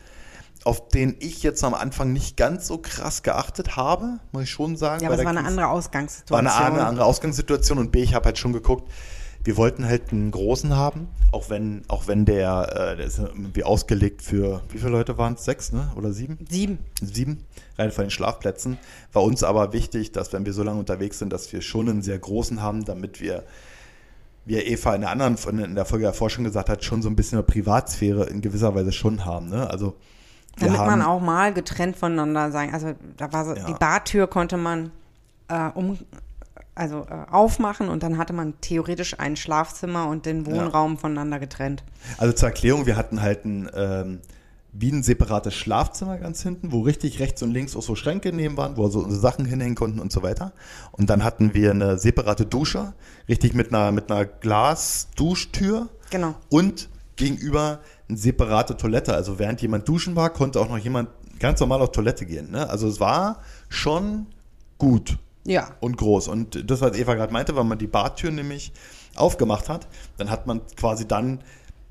[0.64, 4.76] auf den ich jetzt am Anfang nicht ganz so krass geachtet habe, muss ich schon
[4.76, 5.02] sagen.
[5.02, 6.46] Ja, aber es war eine andere Ausgangssituation.
[6.46, 8.90] War eine, eine andere Ausgangssituation und B, ich habe halt schon geguckt,
[9.44, 13.64] wir wollten halt einen großen haben, auch wenn, auch wenn der, äh, der ist irgendwie
[13.64, 15.44] ausgelegt für, wie viele Leute waren es?
[15.44, 15.90] Sechs, ne?
[15.96, 16.38] Oder sieben?
[16.50, 16.78] Sieben.
[17.00, 17.44] Sieben,
[17.76, 18.78] rein von den Schlafplätzen.
[19.12, 22.02] War uns aber wichtig, dass wenn wir so lange unterwegs sind, dass wir schon einen
[22.02, 23.44] sehr großen haben, damit wir,
[24.44, 27.16] wie Eva in der anderen, in der Folge davor schon gesagt hat, schon so ein
[27.16, 29.68] bisschen eine Privatsphäre in gewisser Weise schon haben, ne?
[29.70, 29.94] Also,
[30.58, 32.72] damit man auch mal getrennt voneinander sein.
[32.72, 33.64] Also da war so, ja.
[33.66, 34.90] die Bartür konnte man
[35.48, 35.98] äh, um,
[36.78, 40.98] also äh, aufmachen und dann hatte man theoretisch ein Schlafzimmer und den Wohnraum ja.
[40.98, 41.82] voneinander getrennt.
[42.18, 44.20] Also zur Erklärung, wir hatten halt ein ähm,
[44.72, 48.56] wie ein separates Schlafzimmer ganz hinten, wo richtig rechts und links auch so Schränke neben
[48.56, 50.52] waren, wo so unsere Sachen hinhängen konnten und so weiter.
[50.92, 52.92] Und dann hatten wir eine separate Dusche,
[53.28, 55.88] richtig mit einer, mit einer Glasduschtür.
[56.10, 56.34] Genau.
[56.48, 59.14] Und gegenüber eine separate Toilette.
[59.14, 61.08] Also während jemand duschen war, konnte auch noch jemand
[61.40, 62.50] ganz normal auf Toilette gehen.
[62.50, 62.68] Ne?
[62.68, 64.26] Also es war schon
[64.76, 65.18] gut.
[65.48, 65.70] Ja.
[65.80, 66.28] Und groß.
[66.28, 68.72] Und das, was Eva gerade meinte, wenn man die Badtür nämlich
[69.16, 71.40] aufgemacht hat, dann hat man quasi dann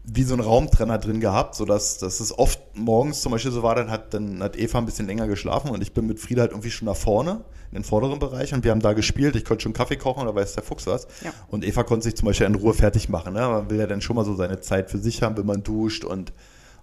[0.10, 3.76] wie so einen Raumtrenner drin gehabt, sodass dass es oft morgens zum Beispiel so war,
[3.76, 6.52] dann hat, dann hat Eva ein bisschen länger geschlafen und ich bin mit Frieda halt
[6.52, 7.42] irgendwie schon nach vorne,
[7.72, 9.36] in den vorderen Bereich und wir haben da gespielt.
[9.36, 11.08] Ich konnte schon Kaffee kochen, da weiß der Fuchs was.
[11.26, 11.34] Ja.
[11.50, 13.34] Und Eva konnte sich zum Beispiel in Ruhe fertig machen.
[13.34, 13.42] Ne?
[13.42, 16.06] Man will ja dann schon mal so seine Zeit für sich haben, wenn man duscht
[16.06, 16.32] und,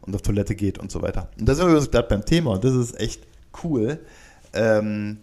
[0.03, 1.31] und auf Toilette geht und so weiter.
[1.39, 3.23] Und da sind wir uns gerade beim Thema und das ist echt
[3.63, 4.01] cool.
[4.53, 5.21] Ähm,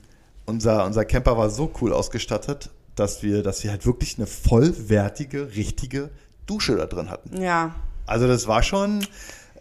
[0.51, 5.55] unser, unser Camper war so cool ausgestattet, dass wir, dass wir halt wirklich eine vollwertige,
[5.55, 6.09] richtige
[6.45, 7.41] Dusche da drin hatten.
[7.41, 7.73] Ja.
[8.05, 9.05] Also das war schon.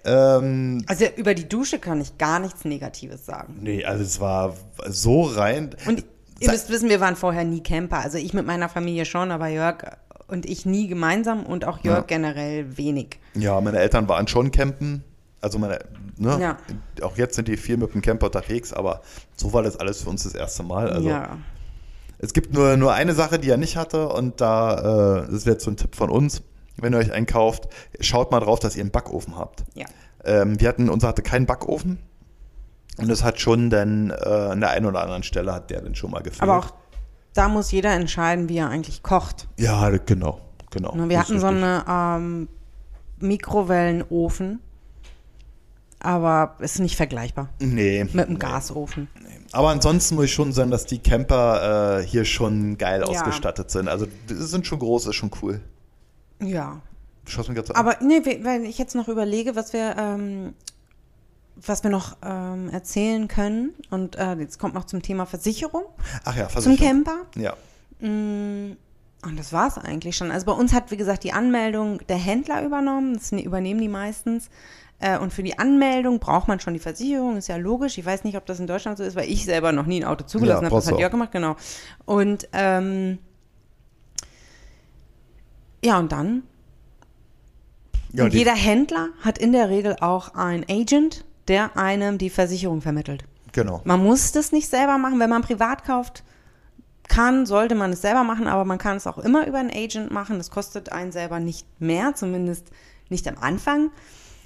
[0.05, 3.59] Ähm, also über die Dusche kann ich gar nichts Negatives sagen.
[3.61, 4.57] Nee, also es war
[4.88, 5.70] so rein.
[5.87, 6.05] Und
[6.40, 7.98] ihr müsst wissen, wir waren vorher nie Camper.
[7.98, 9.85] Also ich mit meiner Familie schon, aber Jörg
[10.26, 12.16] und ich nie gemeinsam und auch Jörg ja.
[12.16, 13.18] generell wenig.
[13.35, 15.05] Ja, meine Eltern waren schon campen.
[15.40, 15.79] Also meine,
[16.16, 16.59] ne, ja.
[17.03, 19.00] auch jetzt sind die viel mit dem Camper unterwegs, aber
[19.37, 20.90] so war das alles für uns das erste Mal.
[20.90, 21.38] Also ja.
[22.18, 25.55] es gibt nur, nur eine Sache, die er nicht hatte und da, äh, das wäre
[25.55, 26.42] jetzt so ein Tipp von uns,
[26.76, 27.68] wenn ihr euch einkauft,
[28.00, 29.64] schaut mal drauf, dass ihr einen Backofen habt.
[29.74, 29.87] Ja.
[30.24, 31.98] Ähm, wir hatten, unser hatte keinen Backofen
[32.98, 35.94] und das hat schon dann äh, an der einen oder anderen Stelle hat der dann
[35.94, 36.42] schon mal gefehlt.
[36.42, 36.74] Aber auch
[37.33, 39.48] da muss jeder entscheiden, wie er eigentlich kocht.
[39.57, 40.94] Ja, genau, genau.
[40.94, 41.64] Ne, Wir ist hatten so richtig.
[41.64, 42.48] eine ähm,
[43.20, 44.61] Mikrowellenofen,
[46.00, 48.04] aber ist nicht vergleichbar Nee.
[48.04, 48.38] mit einem nee.
[48.38, 49.08] Gasofen.
[49.52, 53.06] Aber ansonsten muss ich schon sagen, dass die Camper äh, hier schon geil Ja.
[53.06, 53.88] ausgestattet sind.
[53.88, 55.60] Also die sind schon groß, ist schon cool.
[56.42, 56.80] Ja.
[57.24, 57.76] Du schaust mir gerade an.
[57.76, 60.54] Aber nee, we- wenn ich jetzt noch überlege, was wir, ähm,
[61.56, 65.84] was wir noch ähm, erzählen können, und äh, jetzt kommt noch zum Thema Versicherung,
[66.24, 67.04] Ach ja, zum Versicherung.
[67.04, 67.26] Camper.
[67.36, 67.54] Ja.
[68.00, 68.76] Mm,
[69.22, 70.30] Und das war es eigentlich schon.
[70.30, 73.14] Also bei uns hat, wie gesagt, die Anmeldung der Händler übernommen.
[73.14, 74.48] Das ne- übernehmen die meistens.
[75.00, 77.96] Äh, Und für die Anmeldung braucht man schon die Versicherung, ist ja logisch.
[77.98, 80.04] Ich weiß nicht, ob das in Deutschland so ist, weil ich selber noch nie ein
[80.04, 80.76] Auto zugelassen Ja, habe.
[80.76, 81.56] Das hat Jörg gemacht, genau.
[82.04, 83.18] Und ähm,
[85.82, 86.42] ja, und dann
[88.12, 92.82] ja und jeder Händler hat in der Regel auch einen Agent, der einem die Versicherung
[92.82, 93.24] vermittelt.
[93.52, 93.80] Genau.
[93.84, 95.18] Man muss das nicht selber machen.
[95.18, 96.22] Wenn man privat kauft,
[97.08, 100.10] kann, sollte man es selber machen, aber man kann es auch immer über einen Agent
[100.10, 100.38] machen.
[100.38, 102.70] Das kostet einen selber nicht mehr, zumindest
[103.08, 103.90] nicht am Anfang.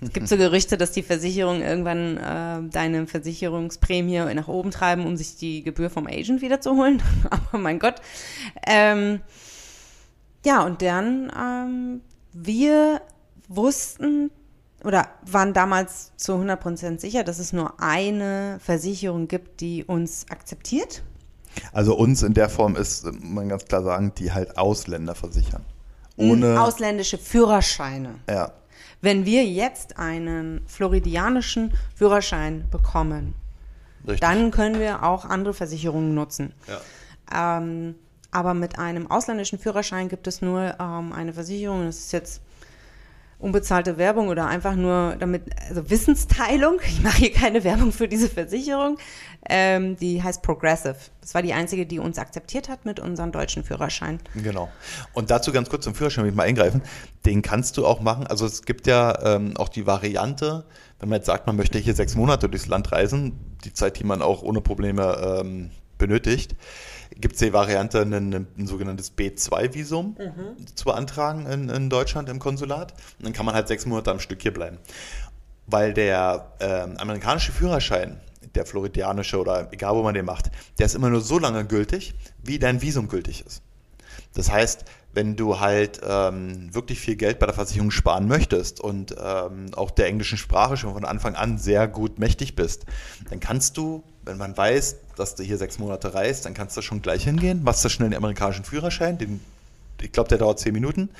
[0.04, 5.16] Es gibt so Gerüchte, dass die Versicherung irgendwann äh, deine Versicherungsprämie nach oben treiben, um
[5.16, 7.02] sich die Gebühr vom Agent wiederzuholen.
[7.30, 7.96] aber mein Gott.
[8.66, 9.20] Ähm,
[10.44, 12.00] ja, und dann, ähm,
[12.32, 13.00] wir
[13.48, 14.30] wussten
[14.84, 21.02] oder waren damals zu 100% sicher, dass es nur eine Versicherung gibt, die uns akzeptiert.
[21.72, 25.64] Also uns in der Form ist, man ganz klar sagen, die halt Ausländer versichern.
[26.16, 26.60] Ohne.
[26.60, 28.16] Ausländische Führerscheine.
[28.28, 28.52] ja.
[29.04, 33.34] Wenn wir jetzt einen floridianischen Führerschein bekommen,
[34.00, 34.20] Richtig.
[34.20, 36.54] dann können wir auch andere Versicherungen nutzen.
[36.66, 37.58] Ja.
[37.58, 37.96] Ähm,
[38.30, 41.84] aber mit einem ausländischen Führerschein gibt es nur ähm, eine Versicherung.
[41.84, 42.40] Das ist jetzt
[43.44, 46.80] unbezahlte Werbung oder einfach nur damit, also Wissensteilung.
[46.88, 48.96] Ich mache hier keine Werbung für diese Versicherung.
[49.46, 50.96] Ähm, die heißt Progressive.
[51.20, 54.18] Das war die einzige, die uns akzeptiert hat mit unserem deutschen Führerschein.
[54.34, 54.70] Genau.
[55.12, 56.80] Und dazu ganz kurz zum Führerschein, will ich mal eingreifen.
[57.26, 58.26] Den kannst du auch machen.
[58.26, 60.64] Also es gibt ja ähm, auch die Variante,
[60.98, 64.04] wenn man jetzt sagt, man möchte hier sechs Monate durchs Land reisen, die Zeit, die
[64.04, 66.56] man auch ohne Probleme ähm, benötigt,
[67.20, 70.16] gibt es die Variante, ein, ein, sogenanntes B2-Visum
[70.74, 72.92] zu beantragen in, in Deutschland im Konsulat.
[73.18, 74.78] Und dann kann man halt sechs Monate am Stück hier bleiben.
[75.66, 78.20] Weil der ähm, amerikanische Führerschein,
[78.54, 82.14] der floridianische oder egal wo man den macht, der ist immer nur so lange gültig,
[82.42, 83.62] wie dein Visum gültig ist.
[84.34, 89.14] Das heißt, wenn du halt ähm, wirklich viel Geld bei der Versicherung sparen möchtest und
[89.16, 92.84] ähm, auch der englischen Sprache schon von Anfang an sehr gut mächtig bist,
[93.30, 96.82] dann kannst du, wenn man weiß, dass du hier sechs Monate reist, dann kannst du
[96.82, 99.40] schon gleich hingehen, machst du schnell den amerikanischen Führerschein, den,
[100.02, 101.10] ich glaube, der dauert zehn Minuten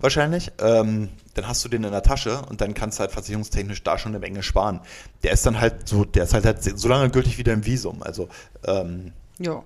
[0.00, 0.52] wahrscheinlich.
[0.60, 3.98] Ähm, dann hast du den in der Tasche und dann kannst du halt versicherungstechnisch da
[3.98, 4.80] schon eine Menge sparen.
[5.22, 8.02] Der ist dann halt so, der ist halt, halt so lange gültig wie dein Visum.
[8.02, 8.28] Also
[8.64, 9.62] ähm, Ja.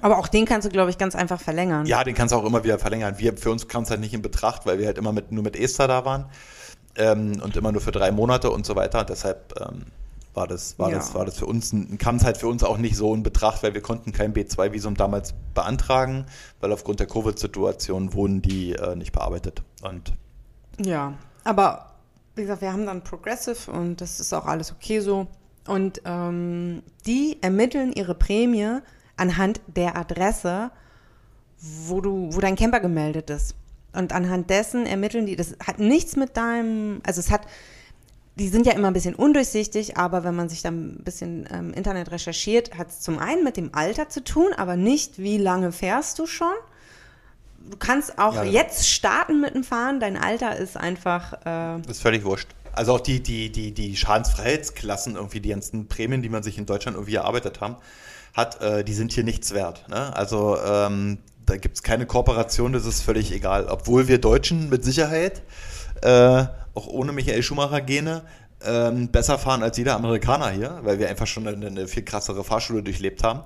[0.00, 1.86] Aber auch den kannst du, glaube ich, ganz einfach verlängern.
[1.86, 3.14] ja, den kannst du auch immer wieder verlängern.
[3.18, 5.42] Wir, für uns kam es halt nicht in Betracht, weil wir halt immer mit, nur
[5.44, 6.26] mit Esther da waren
[6.96, 9.04] ähm, und immer nur für drei Monate und so weiter.
[9.04, 9.84] deshalb ähm,
[10.34, 10.96] war das, war Ja.
[10.96, 13.62] das, war das für uns, kam es halt für uns auch nicht so in Betracht,
[13.62, 16.26] weil wir konnten kein B2-Visum damals beantragen,
[16.60, 19.62] weil aufgrund der Covid-Situation wurden die äh, nicht bearbeitet.
[19.82, 20.12] Und
[20.84, 21.92] Ja, aber
[22.34, 25.28] wie gesagt, wir haben dann Progressive und das ist auch alles okay so.
[25.68, 28.80] Und ähm, die ermitteln ihre Prämie
[29.16, 30.70] anhand der Adresse,
[31.60, 33.54] wo du, wo dein Camper gemeldet ist.
[33.92, 37.42] Und anhand dessen ermitteln die, das hat nichts mit deinem, also es hat,
[38.36, 41.72] die sind ja immer ein bisschen undurchsichtig, aber wenn man sich dann ein bisschen im
[41.72, 45.70] Internet recherchiert, hat es zum einen mit dem Alter zu tun, aber nicht, wie lange
[45.70, 46.52] fährst du schon.
[47.70, 48.42] Du kannst auch Ja.
[48.42, 52.48] jetzt starten mit dem Fahren, dein Alter ist einfach, äh, Das ist völlig wurscht.
[52.72, 56.66] Also auch die, die, die, die Schadensfreiheitsklassen, irgendwie die ganzen Prämien, die man sich in
[56.66, 57.76] Deutschland irgendwie erarbeitet haben,
[58.34, 59.88] hat, äh, die sind hier nichts wert.
[59.88, 60.14] Ne?
[60.14, 63.66] Also ähm, da gibt es keine Kooperation, das ist völlig egal.
[63.68, 65.42] Obwohl wir Deutschen mit Sicherheit,
[66.02, 66.44] äh,
[66.74, 68.22] auch ohne Michael Schumacher-Gene,
[68.66, 72.44] ähm, besser fahren als jeder Amerikaner hier, weil wir einfach schon eine, eine viel krassere
[72.44, 73.40] Fahrschule durchlebt haben.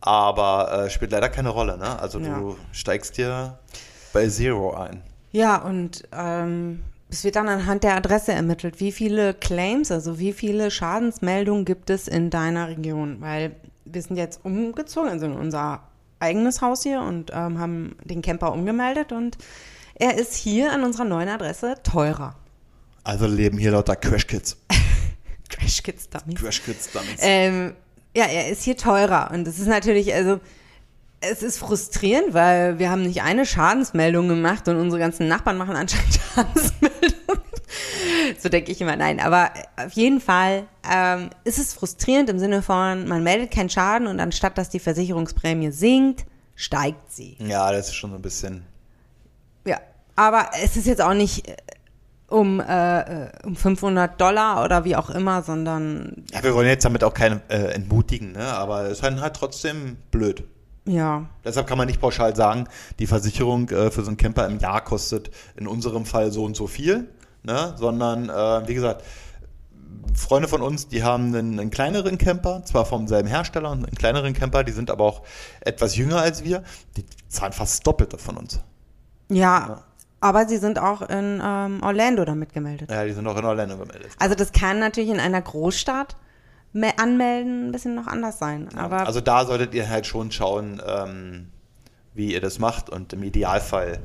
[0.00, 1.76] Aber äh, spielt leider keine Rolle.
[1.78, 1.98] Ne?
[2.00, 2.38] Also Ja.
[2.38, 3.58] du steigst dir
[4.12, 5.02] bei Zero ein.
[5.30, 10.32] Ja, und ähm, es wird dann anhand der Adresse ermittelt, wie viele Claims, also wie
[10.32, 13.20] viele Schadensmeldungen gibt es in deiner Region.
[13.20, 13.54] Weil
[13.92, 15.82] wir sind jetzt umgezogen, also in unser
[16.20, 19.36] eigenes Haus hier und ähm, haben den Camper umgemeldet und
[19.94, 22.36] er ist hier an unserer neuen Adresse teurer.
[23.04, 24.56] Also leben hier lauter Crash-Kids.
[25.48, 26.40] Crash Kids Dummies.
[26.40, 27.16] Crash-Kids damit.
[27.18, 27.74] Ähm,
[28.16, 30.40] ja, er ist hier teurer und das ist natürlich, also
[31.20, 35.76] es ist frustrierend, weil wir haben nicht eine Schadensmeldung gemacht und unsere ganzen Nachbarn machen
[35.76, 37.21] anscheinend Schadensmeldungen.
[38.38, 42.62] so denke ich immer, nein, aber auf jeden Fall ähm, ist es frustrierend im Sinne
[42.62, 47.36] von, man meldet keinen Schaden und anstatt dass die Versicherungsprämie sinkt, steigt sie.
[47.40, 48.64] Ja, das ist schon so ein bisschen.
[49.66, 49.78] Ja,
[50.16, 51.56] aber es ist jetzt auch nicht äh,
[52.28, 57.04] um, äh, um 500 Dollar oder wie auch immer, sondern Ja, wir wollen jetzt damit
[57.04, 58.46] auch keinen äh, entmutigen, ne?
[58.46, 60.44] aber es ist halt, halt trotzdem blöd.
[60.86, 62.66] ja, Deshalb kann man nicht pauschal sagen,
[62.98, 66.56] die Versicherung äh, für so einen Camper im Jahr kostet in unserem Fall so und
[66.56, 67.08] so viel,
[67.42, 67.74] ne?
[67.76, 69.02] sondern äh, wie gesagt,
[70.14, 74.34] Freunde von uns, die haben einen, einen kleineren Camper, zwar vom selben Hersteller, einen kleineren
[74.34, 75.22] Camper, die sind aber auch
[75.60, 76.62] etwas jünger als wir,
[76.96, 78.60] die zahlen fast das Doppelte von uns.
[79.30, 79.82] ja,
[80.20, 82.88] aber sie sind auch in ähm, Orlando damit gemeldet.
[82.90, 84.12] Ja, die sind auch in Orlando gemeldet.
[84.20, 86.14] Also das kann natürlich in einer Großstadt
[86.72, 90.80] me- anmelden ein bisschen noch anders sein, aber Also da solltet ihr halt schon schauen,
[90.86, 91.48] ähm,
[92.14, 93.98] wie ihr das macht und im Idealfall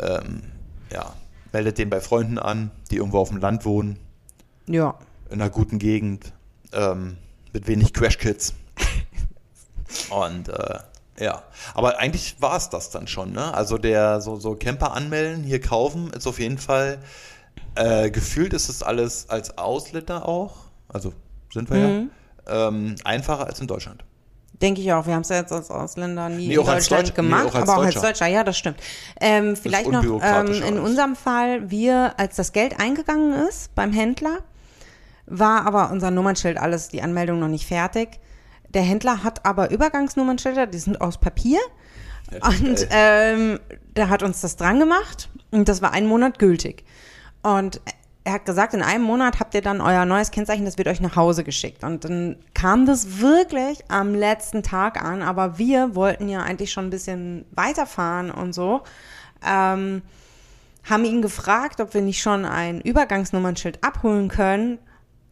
[0.00, 0.42] ähm,
[0.90, 1.12] ja,
[1.52, 3.98] meldet den bei Freunden an, die irgendwo auf dem Land wohnen,
[4.66, 4.94] ja.
[5.30, 6.32] in einer guten Gegend,
[6.72, 7.16] ähm,
[7.52, 8.54] mit wenig Crash-Kits.
[10.10, 10.78] und äh,
[11.18, 11.42] ja,
[11.74, 13.32] aber eigentlich war es das dann schon.
[13.32, 13.52] Ne?
[13.52, 16.98] Also der so, so Camper anmelden, hier kaufen, ist auf jeden Fall
[17.74, 20.56] äh, gefühlt ist es alles als Ausländer auch,
[20.88, 21.12] also
[21.52, 22.10] sind wir Mhm.
[22.46, 24.04] ja, ähm, einfacher als in Deutschland.
[24.62, 25.06] Denke ich auch.
[25.06, 27.54] Wir haben es ja jetzt als Ausländer nie Nee, in Deutschland Deutsch- nee, gemacht, auch
[27.56, 28.26] aber auch als Deutscher.
[28.28, 28.78] Ja, das stimmt.
[29.20, 34.38] Ähm, vielleicht noch ähm, in unserem Fall, wir, als das Geld eingegangen ist beim Händler,
[35.26, 38.20] war aber unser Nummernschild alles, die Anmeldung noch nicht fertig.
[38.68, 41.58] Der Händler hat aber Übergangsnummernschilder, die sind aus Papier.
[42.40, 43.58] Und ähm,
[43.96, 46.84] der hat uns das dran gemacht und das war einen Monat gültig.
[47.42, 47.80] Und
[48.24, 51.00] er hat gesagt, in einem Monat habt ihr dann euer neues Kennzeichen, das wird euch
[51.00, 51.82] nach Hause geschickt.
[51.82, 56.86] Und dann kam das wirklich am letzten Tag an, aber wir wollten ja eigentlich schon
[56.86, 58.82] ein bisschen weiterfahren und so.
[59.44, 60.02] Ähm,
[60.88, 64.78] haben ihn gefragt, ob wir nicht schon ein Übergangsnummernschild abholen können.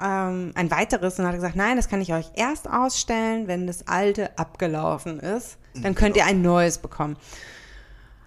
[0.02, 3.86] Ähm, ein weiteres und hat gesagt, nein, das kann ich euch erst ausstellen, wenn das
[3.86, 5.58] alte abgelaufen ist.
[5.74, 7.16] Dann könnt ihr ein neues bekommen.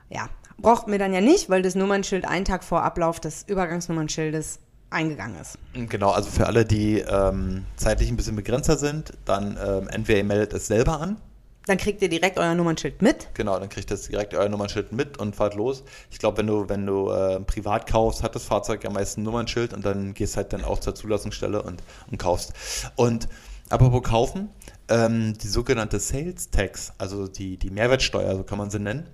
[0.09, 4.59] Ja, braucht mir dann ja nicht, weil das Nummernschild einen Tag vor Ablauf des Übergangsnummernschildes
[4.89, 5.57] eingegangen ist.
[5.73, 10.23] Genau, also für alle, die ähm, zeitlich ein bisschen begrenzter sind, dann ähm, entweder ihr
[10.23, 11.17] meldet es selber an,
[11.65, 13.29] Dann kriegt ihr direkt euer Nummernschild mit.
[13.33, 15.83] genau, dann kriegt das direkt euer Nummernschild mit und fahrt los.
[16.11, 19.23] Ich glaube, wenn du, wenn du äh, privat kaufst, hat das Fahrzeug am meisten ein
[19.23, 22.53] Nummernschild und dann gehst halt dann auch zur Zulassungsstelle und, und kaufst.
[22.95, 23.27] Und
[23.69, 24.49] apropos kaufen,
[24.89, 29.07] ähm, die sogenannte Sales Tax, also die, die Mehrwertsteuer, so kann man sie nennen,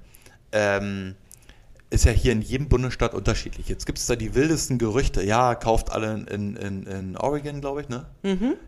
[0.52, 1.16] ähm,
[1.92, 3.68] ist ja hier in jedem Bundesstaat unterschiedlich.
[3.68, 5.24] Jetzt gibt es da die wildesten Gerüchte.
[5.24, 8.06] Ja, kauft alle in, in, in Oregon, glaube ich, ne?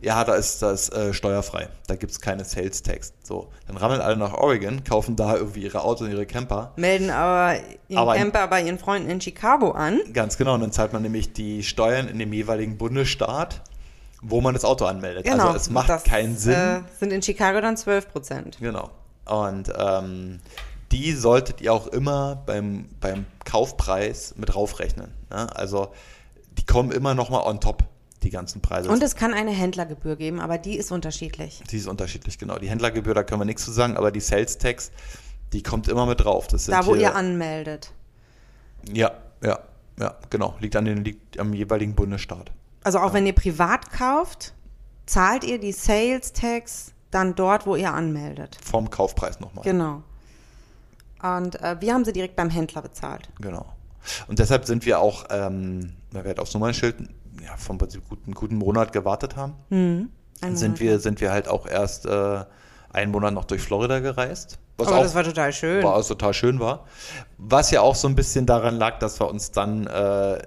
[0.02, 1.70] Ja, da ist das äh, steuerfrei.
[1.86, 3.14] Da gibt es keine Sales Tax.
[3.22, 6.72] So, dann rammeln alle nach Oregon, kaufen da irgendwie ihre Autos und ihre Camper.
[6.78, 7.58] Melden aber
[7.90, 10.00] ihren Aber- Camper bei ihren Freunden in Chicago an.
[10.14, 10.56] Ganz genau.
[10.56, 13.62] Und dann zahlt man nämlich die Steuern in dem jeweiligen Bundesstaat,
[14.24, 15.26] wo man das Auto anmeldet.
[15.26, 15.46] Genau.
[15.48, 16.54] Also es macht Das, keinen Sinn.
[16.54, 18.58] Äh, sind in Chicago dann 12 Prozent.
[18.60, 18.90] Genau.
[19.26, 20.40] Und ähm,
[20.91, 25.13] die solltet ihr auch immer beim, beim Kaufpreis mit raufrechnen.
[25.30, 25.56] Ne?
[25.56, 25.91] Also
[26.58, 27.84] die kommen immer noch mal on top,
[28.23, 28.89] die ganzen Preise.
[28.89, 31.63] Und es kann eine Händlergebühr geben, aber die ist unterschiedlich.
[31.69, 32.60] die ist unterschiedlich, genau.
[32.60, 34.91] Die Händlergebühr, da können wir nichts zu sagen, aber die Sales Tax,
[35.54, 36.47] die kommt immer mit drauf.
[36.47, 37.93] Das sind Da, wo hier, ihr anmeldet.
[38.91, 39.60] Ja, ja,
[39.99, 40.56] ja, genau.
[40.60, 42.51] Liegt, an den, liegt am jeweiligen Bundesstaat.
[42.84, 44.54] Also auch wenn ihr privat kauft,
[45.06, 48.58] zahlt ihr die Sales Tax dann dort, wo ihr anmeldet.
[48.63, 49.63] Vom Kaufpreis nochmal.
[49.63, 50.04] Genau.
[51.22, 53.30] Und äh, wir haben sie direkt beim Händler bezahlt.
[53.40, 53.66] Genau.
[54.28, 56.96] Und deshalb sind wir auch, ähm, weil wir halt aufs Nummernschild
[57.44, 61.68] ja, vom Prinzip guten, guten Monat gewartet haben, Ein sind wir, sind wir halt auch
[61.68, 62.44] erst äh,
[62.92, 64.60] einen Monat noch durch Florida gereist.
[64.78, 65.84] Was Aber auch das war total schön.
[65.84, 66.86] war, was total schön war.
[67.38, 70.40] Was ja auch so ein bisschen daran lag, dass wir uns dann äh,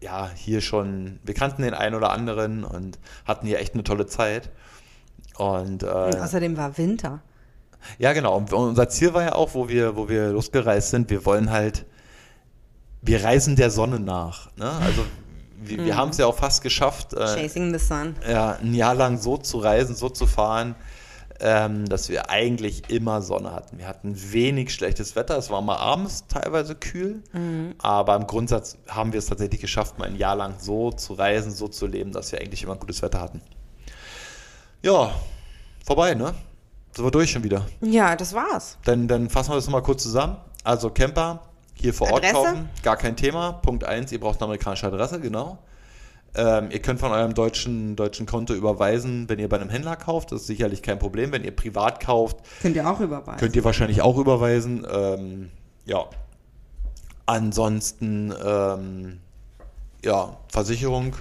[0.00, 4.06] ja hier schon, wir kannten den einen oder anderen und hatten hier echt eine tolle
[4.06, 4.50] Zeit.
[5.36, 7.20] Und, äh, Und außerdem war Winter.
[7.98, 8.36] Ja, genau.
[8.36, 11.86] Und unser Ziel war ja auch, wo wir, wo wir losgereist sind, wir wollen halt,
[13.02, 14.54] wir reisen der Sonne nach.
[14.56, 14.70] Ne?
[14.70, 15.04] Also
[15.60, 18.16] wir, wir haben es ja auch fast geschafft, äh, Chasing the Sun.
[18.28, 20.74] ja, ein Jahr lang so zu reisen, so zu fahren,
[21.40, 23.78] ähm, dass wir eigentlich immer Sonne hatten.
[23.78, 25.36] Wir hatten wenig schlechtes Wetter.
[25.36, 27.22] Es war mal abends teilweise kühl,
[27.78, 31.52] aber im Grundsatz haben wir es tatsächlich geschafft, mal ein Jahr lang so zu reisen,
[31.52, 33.40] so zu leben, dass wir eigentlich immer gutes Wetter hatten.
[34.82, 35.12] Ja,
[35.84, 36.34] vorbei, ne?
[36.94, 37.66] Sind wir durch schon wieder.
[37.80, 38.78] Ja, das war's.
[38.84, 40.36] Dann, dann fassen wir das nochmal kurz zusammen.
[40.64, 41.40] Also Camper
[41.74, 42.34] hier vor Ort Adresse?
[42.34, 43.52] kaufen, gar kein Thema.
[43.52, 45.58] Punkt 1, ihr braucht eine amerikanische Adresse, genau.
[46.34, 50.30] Ähm, ihr könnt von eurem deutschen, deutschen Konto überweisen, wenn ihr bei einem Händler kauft.
[50.32, 51.32] Das ist sicherlich kein Problem.
[51.32, 53.38] Wenn ihr privat kauft, Könnt ihr auch überweisen.
[53.38, 54.86] könnt ihr wahrscheinlich auch überweisen.
[54.90, 55.50] Ähm,
[55.86, 56.04] ja.
[57.26, 59.20] Ansonsten, ähm,
[60.04, 61.14] ja, Versicherung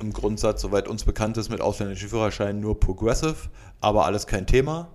[0.00, 3.36] im Grundsatz, soweit uns bekannt ist, mit ausländischen Führerscheinen nur Progressive,
[3.82, 4.88] aber alles kein Thema.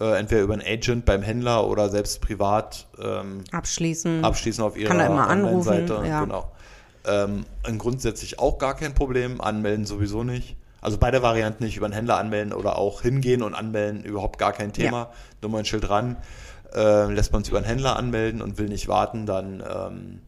[0.00, 4.24] äh, entweder über einen Agent beim Händler oder selbst privat ähm, Abschließen.
[4.24, 6.24] abschließen auf ihrer Kann er immer anrufen, ja.
[6.24, 6.50] Genau.
[7.06, 10.56] Ähm, und grundsätzlich auch gar kein Problem, anmelden sowieso nicht.
[10.80, 14.52] Also beide Varianten nicht über einen Händler anmelden oder auch hingehen und anmelden, überhaupt gar
[14.52, 15.10] kein Thema.
[15.42, 16.16] Nur mal ein Schild ran.
[16.74, 20.20] Äh, lässt man es über einen Händler anmelden und will nicht warten, dann ähm,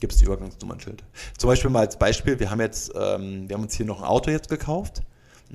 [0.00, 1.04] gibt es die Übergangsnummernschild.
[1.38, 4.06] Zum Beispiel mal als Beispiel, wir haben jetzt, ähm, wir haben uns hier noch ein
[4.06, 5.02] Auto jetzt gekauft.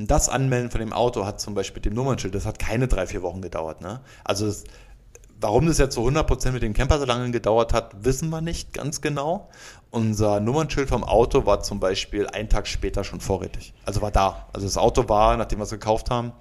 [0.01, 2.87] Und das Anmelden von dem Auto hat zum Beispiel mit dem Nummernschild, das hat keine
[2.87, 3.81] drei, vier Wochen gedauert.
[3.81, 4.01] Ne?
[4.23, 4.63] Also das,
[5.39, 8.73] warum das jetzt so 100% mit dem Camper so lange gedauert hat, wissen wir nicht
[8.73, 9.47] ganz genau.
[9.91, 13.75] Unser Nummernschild vom Auto war zum Beispiel einen Tag später schon vorrätig.
[13.85, 14.47] Also war da.
[14.53, 16.31] Also das Auto war, nachdem wir es gekauft haben,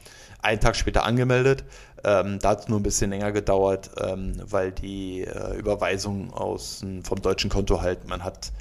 [0.40, 1.64] einen Tag später angemeldet.
[2.02, 6.82] Ähm, da hat es nur ein bisschen länger gedauert, ähm, weil die äh, Überweisung aus,
[7.02, 8.52] vom deutschen Konto halt, man hat.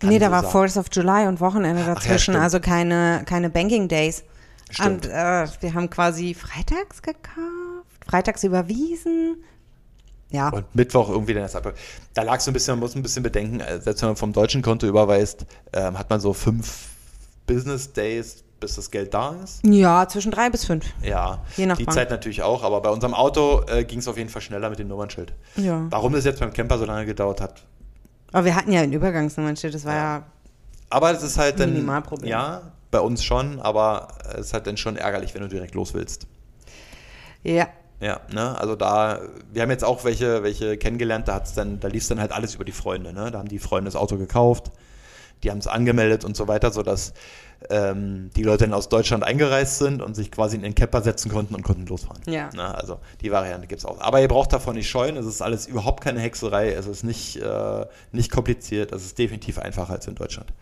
[0.00, 2.38] Nee, da so war Fourth of July und Wochenende ja, dazwischen, stimmt.
[2.38, 4.22] also keine, keine Banking Days.
[4.74, 5.06] Stimmt.
[5.06, 9.42] Und äh, wir haben quasi freitags gekauft, freitags überwiesen.
[10.30, 11.72] Ja, Und Mittwoch irgendwie dann erst ab.
[12.14, 14.32] Da lag so ein bisschen, man muss ein bisschen bedenken, äh, selbst wenn man vom
[14.32, 16.88] deutschen Konto überweist, ähm, hat man so fünf
[17.46, 19.64] Business Days, bis das Geld da ist.
[19.64, 20.86] ja zwischen drei bis fünf.
[21.02, 21.94] Ja, Je nach die Bank.
[21.94, 24.78] Zeit natürlich auch, aber bei unserem Auto äh, ging es auf jeden Fall schneller mit
[24.78, 25.32] dem Nummernschild.
[25.56, 25.86] Ja.
[25.90, 27.62] Warum das jetzt beim Camper so lange gedauert hat,
[28.32, 30.22] Aber wir hatten ja ein Übergangsnummernschild, das war ja,
[30.90, 31.72] aber es ist halt dann.
[31.74, 32.28] Minimalproblem.
[32.28, 35.92] Ja, bei uns schon, aber es ist halt dann schon ärgerlich, wenn du direkt los
[35.92, 36.26] willst.
[37.42, 37.68] ja.
[38.00, 39.20] Ja, ne, also da,
[39.52, 42.54] wir haben jetzt auch welche, welche kennengelernt, da hat's dann, da lief dann halt alles
[42.54, 43.30] über die Freunde, ne?
[43.30, 44.72] Da haben die Freunde das Auto gekauft,
[45.42, 47.14] die haben es angemeldet und so weiter, sodass
[47.70, 51.30] ähm, die Leute dann aus Deutschland eingereist sind und sich quasi in den Camper setzen
[51.30, 52.20] konnten und konnten losfahren.
[52.26, 52.50] Ja.
[52.54, 52.74] Ne?
[52.74, 54.00] Also die Variante gibt's auch.
[54.00, 57.36] Aber ihr braucht davon nicht scheuen, es ist alles überhaupt keine Hexerei, es ist nicht,
[57.36, 60.52] äh, nicht kompliziert, es ist definitiv einfacher als in Deutschland.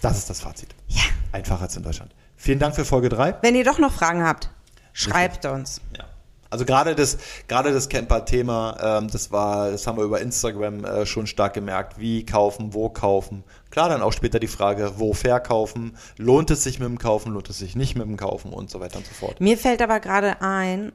[0.00, 0.74] Das ist das Fazit.
[0.88, 1.02] Ja.
[1.32, 2.14] Einfacher als in Deutschland.
[2.36, 3.36] Vielen Dank für Folge 3.
[3.42, 4.50] Wenn ihr doch noch Fragen habt,
[4.92, 5.80] schreibt uns.
[5.96, 6.04] Ja.
[6.50, 11.06] Also gerade das, gerade das Camper-Thema, ähm, das war, das haben wir über Instagram äh,
[11.06, 11.98] schon stark gemerkt.
[12.00, 13.44] Wie kaufen, wo kaufen.
[13.70, 15.96] Klar, dann auch später die Frage, wo verkaufen.
[16.16, 18.80] Lohnt es sich mit dem Kaufen, lohnt es sich nicht mit dem Kaufen und so
[18.80, 19.40] weiter und so fort.
[19.40, 20.90] Mir fällt aber gerade ein,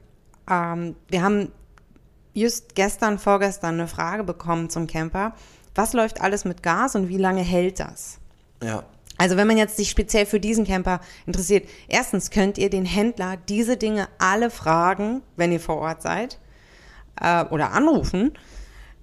[0.50, 1.50] ähm, wir haben
[2.34, 5.34] just gestern, vorgestern eine Frage bekommen zum Camper.
[5.74, 8.18] Was läuft alles mit Gas und wie lange hält das?
[8.62, 8.82] Ja.
[9.18, 13.36] Also wenn man jetzt sich speziell für diesen Camper interessiert, erstens könnt ihr den Händler
[13.48, 16.38] diese Dinge alle fragen, wenn ihr vor Ort seid
[17.20, 18.32] äh, oder anrufen.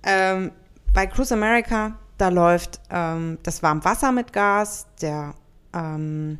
[0.03, 0.51] Ähm,
[0.93, 5.33] bei Cruise America, da läuft ähm, das Warmwasser mit Gas, der,
[5.73, 6.37] ähm,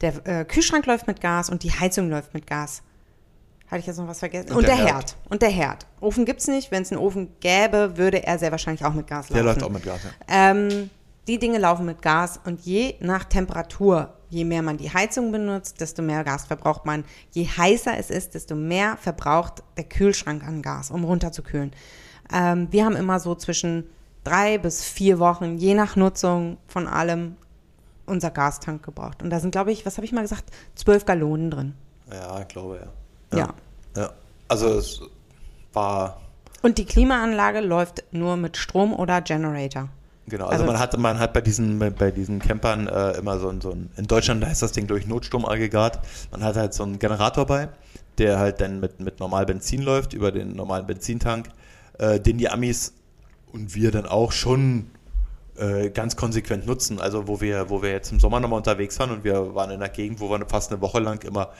[0.00, 2.82] der äh, Kühlschrank läuft mit Gas und die Heizung läuft mit Gas.
[3.70, 4.50] Hatte ich jetzt noch was vergessen?
[4.50, 4.94] Und Und, der der, Herd.
[4.94, 5.16] Herd.
[5.28, 5.86] Und der Herd.
[6.00, 6.70] Ofen gibt's nicht.
[6.70, 9.34] Wenn es einen Ofen gäbe, würde er sehr wahrscheinlich auch mit Gas laufen.
[9.34, 10.00] Der läuft auch mit Gas.
[10.04, 10.50] Ja.
[10.50, 10.88] Ähm,
[11.28, 15.80] die Dinge laufen mit Gas und je nach Temperatur, je mehr man die Heizung benutzt,
[15.80, 17.04] desto mehr Gas verbraucht man.
[17.32, 21.72] Je heißer es ist, desto mehr verbraucht der Kühlschrank an Gas, um runterzukühlen.
[22.32, 23.84] Ähm, wir haben immer so zwischen
[24.24, 27.36] drei bis vier Wochen, je nach Nutzung von allem,
[28.06, 29.22] unser Gastank gebraucht.
[29.22, 31.74] Und da sind, glaube ich, was habe ich mal gesagt, zwölf Gallonen drin.
[32.10, 32.88] ja, ich glaube,
[33.32, 33.38] ja.
[33.38, 33.54] Ja.
[33.94, 34.10] ja.
[34.48, 35.02] Also es
[35.74, 36.22] war
[36.62, 39.90] Und die Klimaanlage läuft nur mit Strom oder Generator.
[40.28, 43.48] Genau, also, Also- man hat man hat bei diesen bei, diesen Campern äh, immer so
[43.48, 46.00] ein, so ein in Deutschland heißt das Ding durch Notstromaggregat.
[46.30, 47.68] Man hat halt so einen Generator bei,
[48.18, 51.48] der halt dann mit mit normal Benzin läuft über den normalen Benzintank,
[51.98, 52.94] äh, den die Amis
[53.52, 54.90] und wir dann auch schon
[55.56, 57.00] äh, ganz konsequent nutzen.
[57.00, 59.76] Also wo wir wo wir jetzt im Sommer nochmal unterwegs waren und wir waren in
[59.76, 61.50] einer Gegend, wo wir fast eine Woche lang immer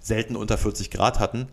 [0.00, 1.48] selten unter 40 Grad hatten,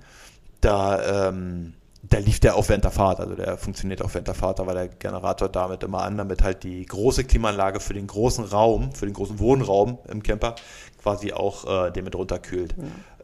[0.62, 1.74] da ähm,
[2.04, 4.68] da lief der auch während der Fahrt, also der funktioniert auch während der Fahrt, da
[4.68, 8.94] war der Generator damit immer an, damit halt die große Klimaanlage für den großen Raum,
[8.94, 10.56] für den großen Wohnraum im Camper
[11.02, 12.76] quasi auch äh, den mit runterkühlt.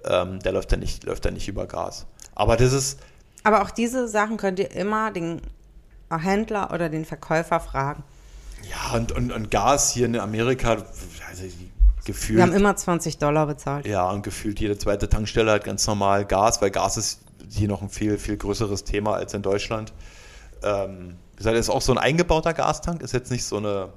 [0.06, 2.06] Ähm, der läuft dann nicht, läuft dann nicht über Gas.
[2.36, 3.00] Aber das ist,
[3.44, 5.42] Aber auch diese Sachen könnt ihr immer den
[6.10, 8.04] Händler oder den Verkäufer fragen.
[8.70, 10.78] ja, und, und, und Gas hier in Amerika,
[11.30, 11.44] also
[12.06, 12.38] gefühlt.
[12.38, 13.86] Wir haben immer 20 Dollar bezahlt.
[13.86, 17.20] Ja, und gefühlt jede zweite Tankstelle hat ganz normal Gas, weil Gas ist
[17.50, 19.94] hier noch ein viel, viel größeres Thema als in Deutschland.
[20.64, 23.90] Ähm, wie gesagt, ist auch so ein eingebauter Gastank, ist jetzt nicht so eine,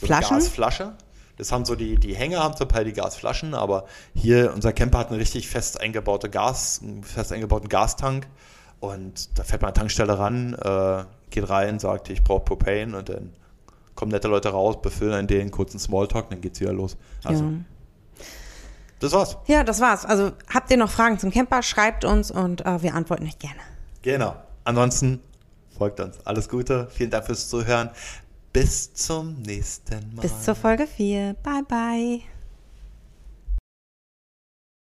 [0.00, 0.38] so eine?
[0.40, 0.92] Gasflasche.
[1.36, 4.98] Das haben so die, die Hänger haben zum Teil die Gasflaschen, aber hier, unser Camper
[4.98, 8.28] hat eine richtig fest eingebaute Gas, einen fest eingebauten Gastank.
[8.80, 12.96] Und da fährt man an die Tankstelle ran, äh, geht rein, sagt, ich brauche Propane
[12.96, 13.32] und dann
[13.94, 16.96] kommen nette Leute raus, befüllen einen den kurzen Smalltalk, dann geht's wieder los.
[17.24, 17.50] Also, Ja.
[19.04, 19.36] Das war's.
[19.46, 20.04] ja, das war's.
[20.04, 23.60] Also habt ihr noch Fragen zum Camper, schreibt uns und äh, wir antworten euch gerne.
[24.02, 24.36] Genau.
[24.64, 25.20] Ansonsten
[25.76, 26.18] folgt uns.
[26.24, 26.88] Alles Gute.
[26.90, 27.90] Vielen Dank fürs Zuhören.
[28.52, 30.22] Bis zum nächsten Mal.
[30.22, 31.34] Bis zur Folge 4.
[31.42, 32.33] Bye, bye.